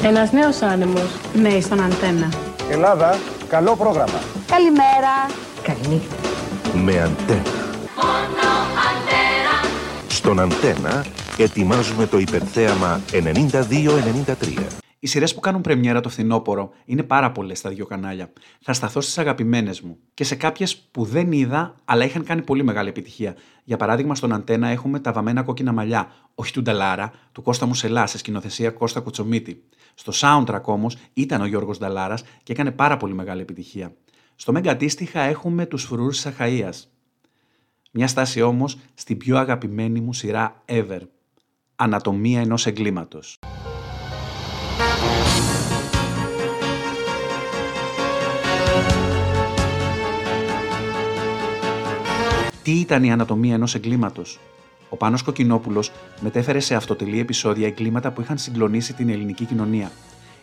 [0.05, 1.11] Ένας νέος άνεμος.
[1.35, 2.33] Ναι, στον αντένα.
[2.71, 4.21] Ελλάδα, καλό πρόγραμμα.
[4.47, 5.31] Καλημέρα.
[5.63, 6.17] Καληνύχτα.
[6.75, 7.62] με αντένα.
[10.23, 11.05] Στον αντένα
[11.39, 14.67] ετοιμάζουμε το υπερθέαμα 92-93.
[14.99, 18.33] Οι σειρές που κάνουν πρεμιέρα το φθινόπωρο είναι πάρα πολλές στα δύο κανάλια.
[18.61, 22.65] Θα σταθώ στις αγαπημένες μου και σε κάποιες που δεν είδα, αλλά είχαν κάνει πολύ
[22.65, 23.37] μεγάλη επιτυχία.
[23.65, 28.07] Για παράδειγμα, στον Αντένα έχουμε τα βαμμένα κόκκινα μαλλιά, όχι του Νταλάρα, του Κώστα Μουσελά,
[28.07, 29.63] σε σκηνοθεσία Κώστα Κουτσομίτη.
[29.95, 33.95] Στο soundtrack όμως ήταν ο Γιώργος Νταλάρας και έκανε πάρα πολύ μεγάλη επιτυχία.
[34.35, 36.73] Στο Μέγκα αντίστοιχα έχουμε τους Φρουρούς Σαχαία.
[37.95, 41.01] Μια στάση όμως στην πιο αγαπημένη μου σειρά ever.
[41.77, 43.39] Ανατομία ενός εγκλήματος.
[52.63, 54.39] Τι ήταν η ανατομία ενός εγκλήματος;
[54.89, 59.91] Ο Πάνος Κοκκινόπουλος μετέφερε σε αυτοτελή επεισόδια εγκλήματα που είχαν συγκλονίσει την ελληνική κοινωνία.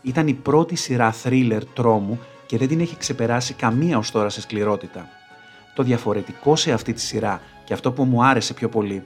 [0.01, 4.41] Ήταν η πρώτη σειρά θρίλερ τρόμου και δεν την έχει ξεπεράσει καμία ως τώρα σε
[4.41, 5.18] σκληρότητα.
[5.73, 9.03] Το διαφορετικό σε αυτή τη σειρά και αυτό που μου άρεσε πιο πολύ,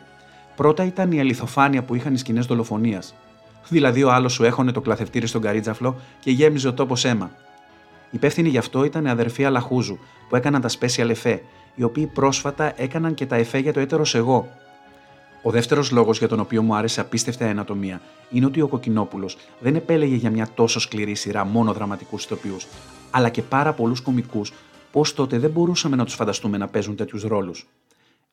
[0.55, 3.13] πρώτα ήταν η αληθοφάνεια που είχαν οι σκηνές δολοφονίας.
[3.69, 7.31] Δηλαδή, ο άλλος σου έχωνε το κλαθευτήρι στον καρίτζαφλο και γέμιζε ο τόπος αίμα.
[8.11, 9.99] Υπεύθυνοι γι' αυτό ήταν οι αδερφοί Αλαχούζου,
[10.29, 11.41] που έκαναν τα special εφέ,
[11.75, 14.49] οι οποίοι πρόσφατα έκαναν και τα εφέ για το έτερο εγώ.
[15.41, 19.37] Ο δεύτερος λόγος για τον οποίο μου άρεσε απίστευτα η ανατομία είναι ότι ο Κοκκινόπουλος
[19.59, 22.67] δεν επέλεγε για μια τόσο σκληρή σειρά μόνο δραματικούς ηθοποιούς,
[23.11, 24.53] αλλά και πάρα πολλούς κομικούς,
[24.93, 27.67] πω τότε δεν μπορούσαμε να τους φανταστούμε να παίζουν τέτοιους ρόλους.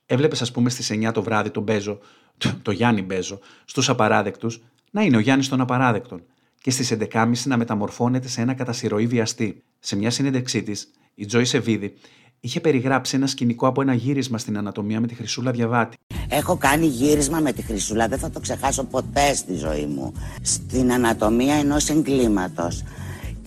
[0.06, 1.98] Έβλεπες, ας πούμε, στις 9 το βράδυ τον Μπέζο,
[2.38, 6.22] το, το Γιάννη Μπέζο, στους απαράδεκτους, να είναι ο Γιάννης των απαράδεκτων,
[6.62, 9.62] και στις 11.30 να μεταμορφώνεται σε ένα κατασυρωή βιαστή.
[9.78, 11.94] Σε μια συνέντευξή της, η Τζόι Σεβίδη
[12.40, 15.96] είχε περιγράψει ένα σκηνικό από ένα γύρισμα στην ανατομία με τη Χρυσούλα Διαβάτη.
[16.28, 20.12] Έχω κάνει γύρισμα με τη Χρυσούλα, δεν θα το ξεχάσω ποτέ στη ζωή μου.
[20.42, 22.82] Στην ανατομία ενός εγκλήματος.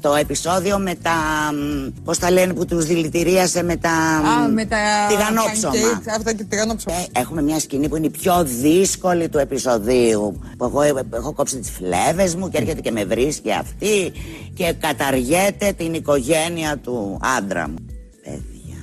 [0.03, 1.11] Το επεισόδιο με τα,
[1.53, 5.73] μ, πώς τα λένε, που τους δηλητηρίασε με τα Α, μ, με τα τηγανόψωμα.
[5.73, 6.97] pancake, αυτά και τηγανόψωμα.
[6.97, 10.39] Ε, έχουμε μια σκηνή που είναι η πιο δύσκολη του επεισοδίου.
[10.57, 14.11] Που εγώ ε, έχω κόψει τις φλέβες μου και έρχεται και με βρίσκει αυτή
[14.53, 17.75] και καταργέται την οικογένεια του άντρα μου.
[18.23, 18.81] Παιδιά,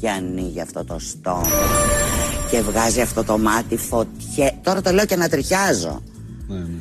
[0.00, 1.48] και ανοίγει αυτό το στόμα
[2.50, 4.50] και βγάζει αυτό το μάτι φωτιέ.
[4.62, 6.02] Τώρα το λέω και να τριχιάζω.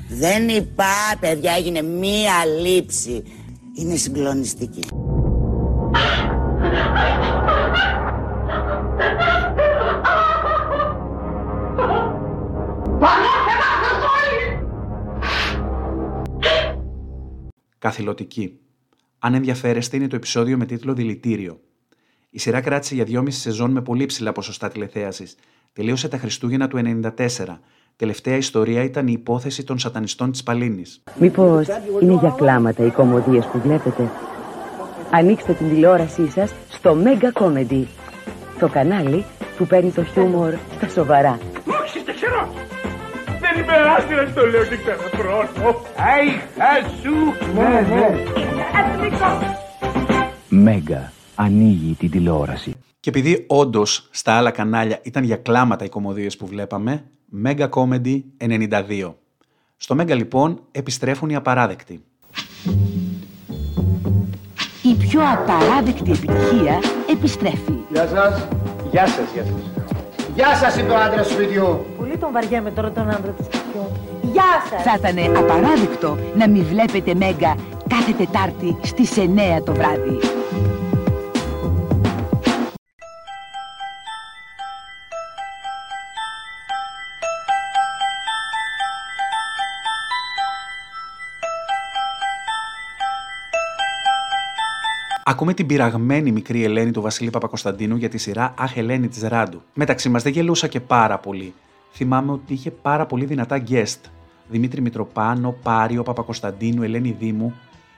[0.09, 0.85] Δεν είπα,
[1.19, 3.23] παιδιά, έγινε μία λήψη.
[3.75, 4.81] Είναι συγκλονιστική.
[17.79, 18.59] Καθηλωτική.
[19.19, 21.59] Αν ενδιαφέρεστε, είναι το επεισόδιο με τίτλο Δηλητήριο.
[22.29, 25.35] Η σειρά κράτησε για δυόμιση σεζόν με πολύ ψηλά ποσοστά τηλεθέασης.
[25.73, 27.59] Τελείωσε τα Χριστούγεννα του 1994.
[27.95, 31.03] Τελευταία ιστορία ήταν η υπόθεση των σατανιστών της Παλίνης.
[31.19, 31.67] Μήπως
[32.01, 34.09] είναι για κλάματα οι κομμωδίες που βλέπετε.
[35.11, 37.83] Ανοίξτε την τηλεόρασή σας στο Mega Comedy.
[38.59, 39.25] Το κανάλι
[39.57, 41.39] που παίρνει το χιούμορ στα σοβαρά.
[41.83, 42.53] Όχι, είστε ξερό!
[43.39, 45.81] Δεν είμαι άστρα, το λέω και ξαναχρόνο.
[45.97, 46.27] Αϊ,
[46.57, 47.15] χασού!
[47.55, 48.23] Ναι, ναι.
[50.49, 52.73] Μέγα ανοίγει την τηλεόραση.
[52.99, 57.03] Και επειδή όντως στα άλλα κανάλια ήταν για κλάματα οι κομμωδίες που βλέπαμε,
[57.41, 59.13] Mega Comedy 92.
[59.77, 62.03] Στο Mega λοιπόν επιστρέφουν οι απαράδεκτοι.
[64.83, 67.73] Η πιο απαράδεκτη επιτυχία επιστρέφει.
[67.91, 68.47] Γεια σας.
[68.91, 69.55] Γεια σας, γεια σας.
[70.35, 71.85] Γεια σας, είπε ο άντρας του σπιτιού.
[71.97, 73.91] Πολύ τον βαριέμαι τώρα τον άντρα του σπιτιού.
[74.31, 74.83] Γεια σας!
[74.83, 77.55] Θα ήταν απαράδεκτο να μην βλέπετε Μέγκα
[77.87, 80.42] κάθε Τετάρτη στις 9 το βράδυ.
[95.25, 99.61] Ακούμε την πειραγμένη μικρή Ελένη του Βασίλη Παπακοσταντίνου για τη σειρά Αχ Ελένη της Ράντου.
[99.73, 101.53] Μεταξύ μας δεν γελούσα και πάρα πολύ.
[101.91, 103.99] Θυμάμαι ότι είχε πάρα πολύ δυνατά guest.
[104.47, 107.53] Δημήτρη Μητροπάνο, Πάριο, Παπακοσταντίνου, Ελένη Δήμου.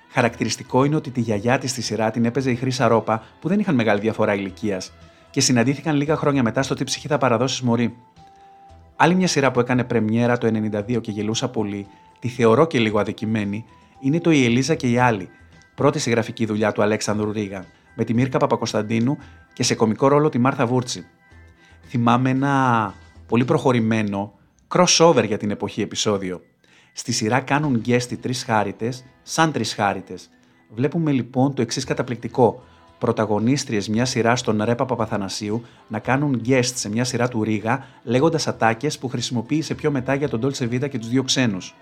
[0.09, 3.59] Χαρακτηριστικό είναι ότι τη γιαγιά της στη σειρά την έπαιζε η Χρύσα Ρόπα, που δεν
[3.59, 4.93] είχαν μεγάλη διαφορά ηλικίας,
[5.29, 7.95] και συναντήθηκαν λίγα χρόνια μετά στο Τι ψυχή θα παραδώσεις Μωρή.
[8.95, 11.87] Άλλη μια σειρά που έκανε πρεμιέρα το 92 και γελούσα πολύ,
[12.19, 13.65] τη θεωρώ και λίγο αδικημένη,
[13.99, 15.29] είναι το Η Ελίζα και οι άλλοι,
[15.75, 19.17] πρώτη συγγραφική δουλειά του Αλέξανδρου Ρίγα, με τη Μίρκα Παπακοσταντίνου
[19.53, 21.05] και σε κομικό ρόλο τη Μάρθα Βούρτσι.
[21.87, 22.93] Θυμάμαι ένα
[23.27, 24.33] πολύ προχωρημένο
[24.67, 26.41] crossover για την εποχή επεισόδιο.
[26.93, 30.15] Στη σειρά κάνουν guest οι τρεις χάρητε, σαν τρεις χάρητε.
[30.69, 32.63] Βλέπουμε λοιπόν το εξής καταπληκτικό.
[32.97, 38.47] Πρωταγωνίστριες μια σειρά στον Ρέπα Παπαθανασίου να κάνουν guest σε μια σειρά του Ρίγα λέγοντας
[38.47, 41.75] ατάκες που χρησιμοποίησε πιο μετά για τον Dolce Vita και τους δύο ξένους.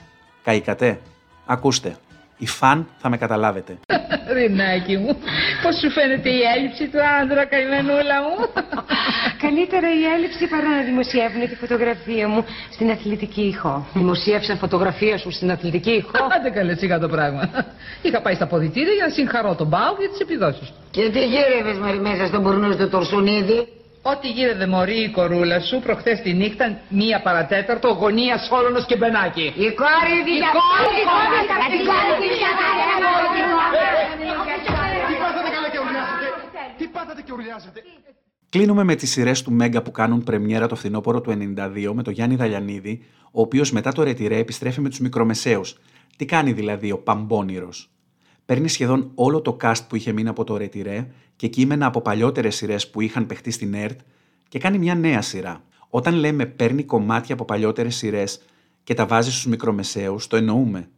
[0.43, 1.01] Καήκατε;
[1.45, 1.97] Ακούστε.
[2.37, 3.77] Οι φαν θα με καταλάβετε.
[4.33, 5.17] Ρινάκι μου,
[5.63, 8.35] πώς σου φαίνεται η έλλειψη του άντρα, καημενούλα μου;
[9.43, 13.87] Καλύτερα η έλλειψη παρά να δημοσιεύουν τη φωτογραφία μου στην αθλητική ηχό.
[13.93, 17.49] Δημοσίευσαν φωτογραφία σου στην αθλητική ηχό; Άντε καλέ σιγά το πράγμα.
[18.01, 20.75] Είχα πάει στα ποδητήρια για να συγχαρώ τον Μπάου για τις επιδόσεις του.
[20.91, 23.67] Και τι γύρευες μωρή μέσα στον μπουρνούς του Τορσουνίδη.
[24.05, 29.41] Ό,τι γύρευε μωρή η κορούλα σου προχθές τη νύχτα μία παρατέταρτο γωνία Σόλωνος και Μπενάκη.
[29.41, 31.39] Η κόρη Η κόρη, η κόρη,
[31.71, 32.19] η κόρη,
[36.77, 37.81] Τι πάθατε και ουρλιάζετε;
[38.49, 42.13] Κλείνουμε με τις σειρές του Μέγκα που κάνουν πρεμιέρα το φθινόπωρο του 92 με τον
[42.13, 45.79] Γιάννη Δαλιανίδη, ο οποίος μετά το ρετυρέ επιστρέφει με τους μικρομεσαίους.
[46.17, 47.69] Τι κάνει δηλαδή ο Παμπόνιρο.
[48.45, 52.55] Παίρνει σχεδόν όλο το cast που είχε μείνει από το ρετυρέ και κείμενα από παλιότερες
[52.55, 53.99] σειρές που είχαν παιχτεί στην ΕΡΤ
[54.49, 55.61] και κάνει μια νέα σειρά.
[55.89, 58.41] Όταν λέμε παίρνει κομμάτια από παλιότερες σειρές
[58.83, 60.89] και τα βάζει στους μικρομεσαίους, το εννοούμε.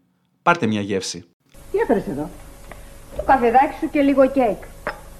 [0.41, 1.25] Πάρτε μια γεύση.
[1.71, 2.29] Τι έφερες εδώ;
[3.17, 4.63] Το καφεδάκι σου και λίγο κέικ.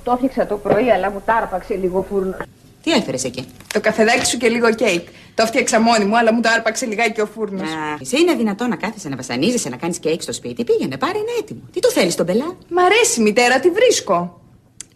[0.04, 2.38] Το έφτιαξα το πρωί, αλλά μου τ' άρπαξε λίγο ο φούρνος.
[2.86, 5.08] Τι έφερες εκεί; Το καφεδάκι σου και λίγο κέικ.
[5.34, 7.70] Το έφτιαξα μόνη μου, αλλά μου το άρπαξε λιγάκι ο φούρνος.
[8.02, 10.64] Εσύ είναι δυνατόν να κάθεσαι να βασανίζεσαι, να κάνεις κέικ στο σπίτι.
[10.64, 11.60] Πήγαινε, πάρε ένα έτοιμο.
[11.74, 12.56] Τι το θέλεις τον μπελά.
[12.70, 14.42] Μ' αρέσει, μητέρα, τη βρίσκω.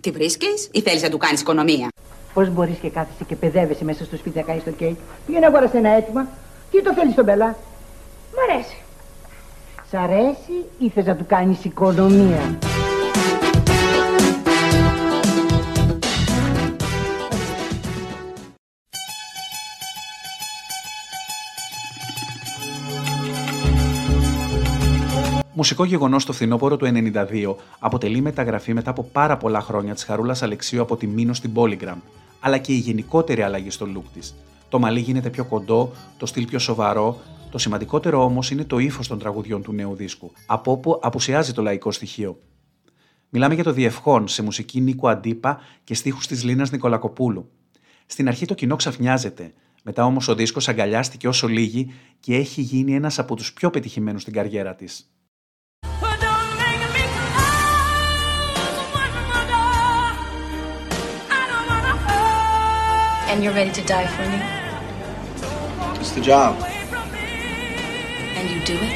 [0.02, 1.88] Τι βρίσκεις ή θέλεις να του κάνεις οικονομία;
[2.34, 5.78] Πώς μπορείς και κάθεσαι και παιδεύεσαι μέσα στο σπίτι να κάνεις το κέικ; Πήγαινε αγόρασε
[5.78, 6.28] ένα έτοιμα.
[6.72, 7.58] Τι το θέλεις τον πελά.
[8.36, 8.76] Μ' αρέσει.
[9.90, 12.58] Σ' αρέσει ή θες να του κάνεις οικονομία;
[25.60, 30.44] Μουσικό γεγονός το φθινόπωρο του 92 αποτελεί μεταγραφή μετά από πάρα πολλά χρόνια της Χαρούλας
[30.44, 31.98] Αλεξίου από τη Μήνο στην Polygram,
[32.40, 34.36] αλλά και η γενικότερη αλλαγή στο look της.
[34.70, 37.20] Το μαλλί γίνεται πιο κοντό, το στυλ πιο σοβαρό,
[37.50, 41.62] το σημαντικότερο όμως είναι το ύφος των τραγουδιών του νέου δίσκου, από όπου απουσιάζει το
[41.62, 42.40] λαϊκό στοιχείο.
[43.30, 47.50] Μιλάμε για το Διευχόν σε μουσική Νίκο Αντίπα και στίχους της Λίνας Νικολακοπούλου.
[48.06, 52.96] Στην αρχή το κοινό ξαφνιάζεται, μετά όμως ο δίσκος αγκαλιάστηκε όσο λίγη και έχει γίνει
[52.96, 55.10] ένας από τους πιο πετυχημένους στην καριέρα της.
[63.32, 64.40] And you're ready to die for me.
[66.02, 66.52] It's the job.
[68.38, 68.96] And you do it?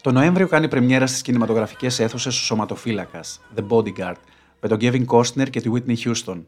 [0.00, 4.16] Το Νοέμβριο κάνει πρεμιέρα στις κινηματογραφικές αίθουσες ο Σωματοφύλακας, The Bodyguard,
[4.60, 6.42] με τον Kevin Costner και τη Whitney Houston.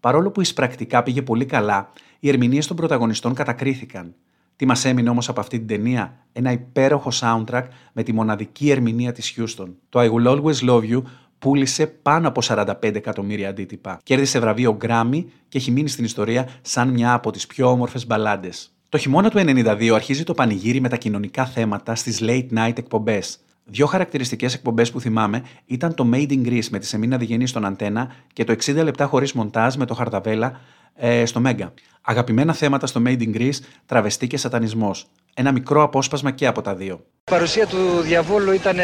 [0.00, 4.14] Παρόλο που εισπρακτικά πήγε πολύ καλά, οι ερμηνείες των πρωταγωνιστών κατακρίθηκαν.
[4.62, 9.12] Τι μας έμεινε όμως από αυτή την ταινία, ένα υπέροχο soundtrack με τη μοναδική ερμηνεία
[9.12, 9.66] της Houston.
[9.88, 11.02] Το I Will Always Love You
[11.38, 13.98] πούλησε πάνω από 45 εκατομμύρια αντίτυπα.
[14.02, 18.72] Κέρδισε βραβείο Grammy και έχει μείνει στην ιστορία σαν μια από τις πιο όμορφες μπαλάντες.
[18.88, 23.38] Το χειμώνα του 92 αρχίζει το πανηγύρι με τα κοινωνικά θέματα στις late night εκπομπές.
[23.64, 27.64] Δύο χαρακτηριστικές εκπομπές που θυμάμαι ήταν το Made in Greece με τη Σεμίνα Διγενή στον
[27.64, 30.60] Αντένα και το 60 λεπτά χωρίς μοντάζ με το Χαρδαβέλα
[30.94, 31.72] ε, στο Μέγκα.
[32.02, 35.06] Αγαπημένα θέματα στο Made in Greece, τραβεστή και σατανισμός.
[35.34, 37.04] Ένα μικρό απόσπασμα και από τα δύο.
[37.24, 38.76] Η παρουσία του διαβόλου ήταν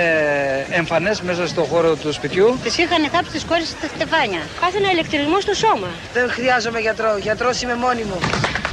[0.70, 2.46] εμφανές μέσα στον χώρο του σπιτιού.
[2.46, 4.40] Τη είχαν κάψει τις κόρες στα στεφάνια.
[4.61, 5.88] Πάθαινα ηλεκτρισμό στο σώμα.
[6.12, 7.16] Δεν χρειάζομαι γιατρό.
[7.16, 8.18] Γιατρός είμαι μόνη μου.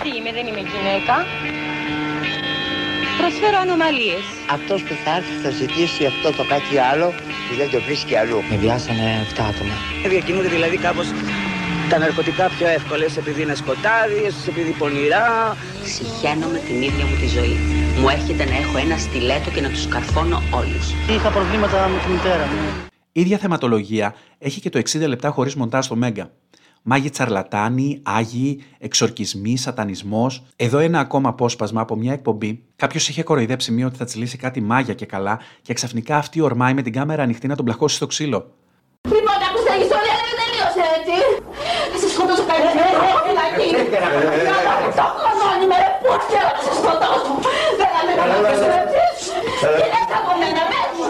[0.03, 1.15] Τι είμαι, δεν είμαι γυναίκα.
[3.21, 4.25] Προσφέρω ανομαλίες.
[4.57, 7.07] Αυτός που θα έρθει θα ζητήσει αυτό το κάτι άλλο
[7.45, 8.39] που δεν το βρίσκει αλλού.
[8.49, 9.05] Με βιάσανε
[9.35, 9.75] 7 άτομα.
[10.13, 11.07] Διακινούνται δηλαδή κάπως
[11.89, 15.57] τα ναρκωτικά πιο εύκολα, επειδή είναι σκοτάδι, επειδή πονηρά.
[15.93, 17.55] Συχαίνομαι την ίδια μου τη ζωή.
[17.99, 20.85] Μου έρχεται να έχω ένα στιλέτο και να τους καρφώνω όλους.
[21.15, 22.57] Είχα προβλήματα με τη μητέρα μου.
[23.11, 26.31] ίδια θεματολογία έχει και το 60 λεπτά χωρίς μοντά στο Μέγκα.
[26.87, 30.31] Μάγοι τσαρλατάνοι, άγιοι, εξορκισμοί, σατανισμό.
[30.55, 32.63] Εδώ ένα ακόμα απόσπασμα από μια εκπομπή.
[32.75, 36.73] Κάποιο είχε κοροϊδέψει μία ότι θα τσιλήσει κάτι μάγια και καλά, και ξαφνικά αυτή ορμάει
[36.73, 38.39] με την κάμερα ανοιχτή να τον πλαχώσει στο ξύλο.
[39.15, 41.17] Λοιπόν, ακούστε, η ιστορία δεν τελείωσε έτσι.
[41.91, 43.69] Θα σε σκοτώσω κανένα, έχω φυλακή.
[44.99, 47.31] Το κονόνι με ρε πούτια, θα σε σκοτώσω.
[47.79, 49.01] Δεν θα με καταλάβεις έτσι.
[49.77, 51.05] Τι λες από μένα, πες μου.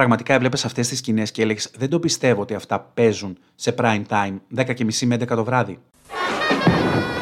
[0.00, 3.74] Τι Πραγματικά έβλεπες αυτές τις σκηνές και έλεγες: Δεν το πιστεύω ότι αυτά παίζουν σε
[3.78, 5.78] prime time 10.30 με 11 το βράδυ.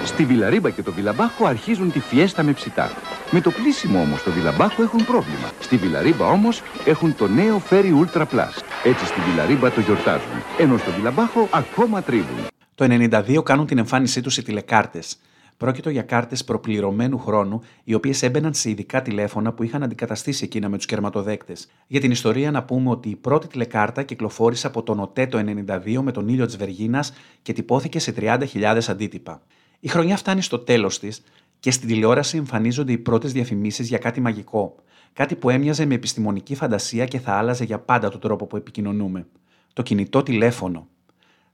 [0.04, 2.90] Στη Βιλαρίμπα και το Βιλαμπάχο αρχίζουν τη φιέστα με ψητά.
[3.30, 5.50] Με το πλήσιμο όμως το Βιλαμπάχο έχουν πρόβλημα.
[5.60, 8.62] Στη Βιλαρίμπα όμως έχουν το νέο Ferry Ultra Plus.
[8.84, 12.46] Έτσι στη Βιλαρίμπα το γιορτάζουν, ενώ στο Βιλαμπάχο ακόμα τρίβουν.
[12.74, 15.16] Το 92 κάνουν την εμφάνισή τους οι τηλεκάρτες.
[15.59, 20.68] Πρόκειτο για κάρτες προπληρωμένου χρόνου, οι οποίες έμπαιναν σε ειδικά τηλέφωνα που είχαν αντικαταστήσει εκείνα
[20.68, 21.68] με τους κερματοδέκτες.
[21.86, 26.00] Για την ιστορία, να πούμε ότι η πρώτη τηλεκάρτα κυκλοφόρησε από τον ΟΤΕ το 92
[26.02, 29.42] με τον ήλιο της Βεργίνας και τυπώθηκε σε 30.000 αντίτυπα.
[29.80, 31.22] Η χρονιά φτάνει στο τέλος της
[31.61, 34.74] και στην τηλεόραση εμφανίζονται οι πρώτες διαφημίσεις για κάτι μαγικό.
[35.12, 39.26] Κάτι που έμοιαζε με επιστημονική φαντασία και θα άλλαζε για πάντα τον τρόπο που επικοινωνούμε.
[39.72, 40.88] Το κινητό τηλέφωνο.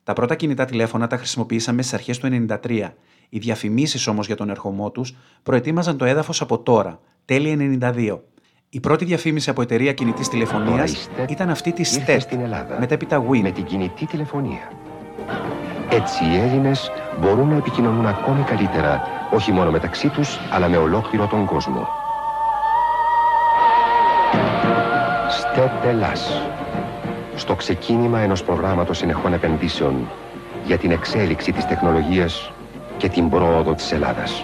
[0.03, 2.91] Τα πρώτα κινητά τηλέφωνα τα χρησιμοποιήσαμε στις αρχές του 93
[3.29, 8.19] οι διαφημίσεις όμως για τον ερχομό τους προετοίμαζαν το έδαφος από τώρα, τέλη 92.
[8.69, 12.19] Η πρώτη διαφήμιση από εταιρεία κινητής τηλεφωνίας ήταν αυτή της STET,
[12.79, 13.41] μετέπειτα Win.
[13.41, 14.73] Με την κινητή τηλεφωνία.
[15.91, 19.03] Έτσι οι Έλληνες μπορούν να επικοινωνούν ακόμη καλύτερα,
[19.33, 21.89] όχι μόνο μεταξύ τους, αλλά με ολόκληρο τον κόσμο.
[25.41, 26.43] STET Ελλάς.
[27.35, 30.09] Στο ξεκίνημα ενός προγράμματος συνεχών επενδύσεων
[30.67, 32.53] για την εξέλιξη της τεχνολογίας
[32.97, 34.43] και την πρόοδο της Ελλάδας.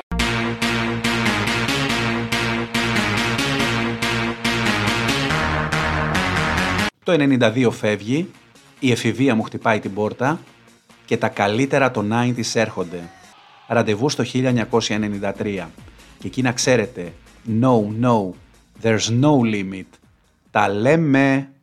[7.03, 8.31] Το 92 φεύγει,
[8.79, 10.41] η εφηβεία μου χτυπάει την πόρτα
[11.05, 13.01] και τα καλύτερα των 90's έρχονται.
[13.67, 15.69] Ραντεβού στο 1993.
[16.19, 17.13] Και εκεί να ξέρετε,
[17.61, 18.31] no, no,
[18.83, 19.87] there's no limit.
[20.51, 21.51] Τα λέμε!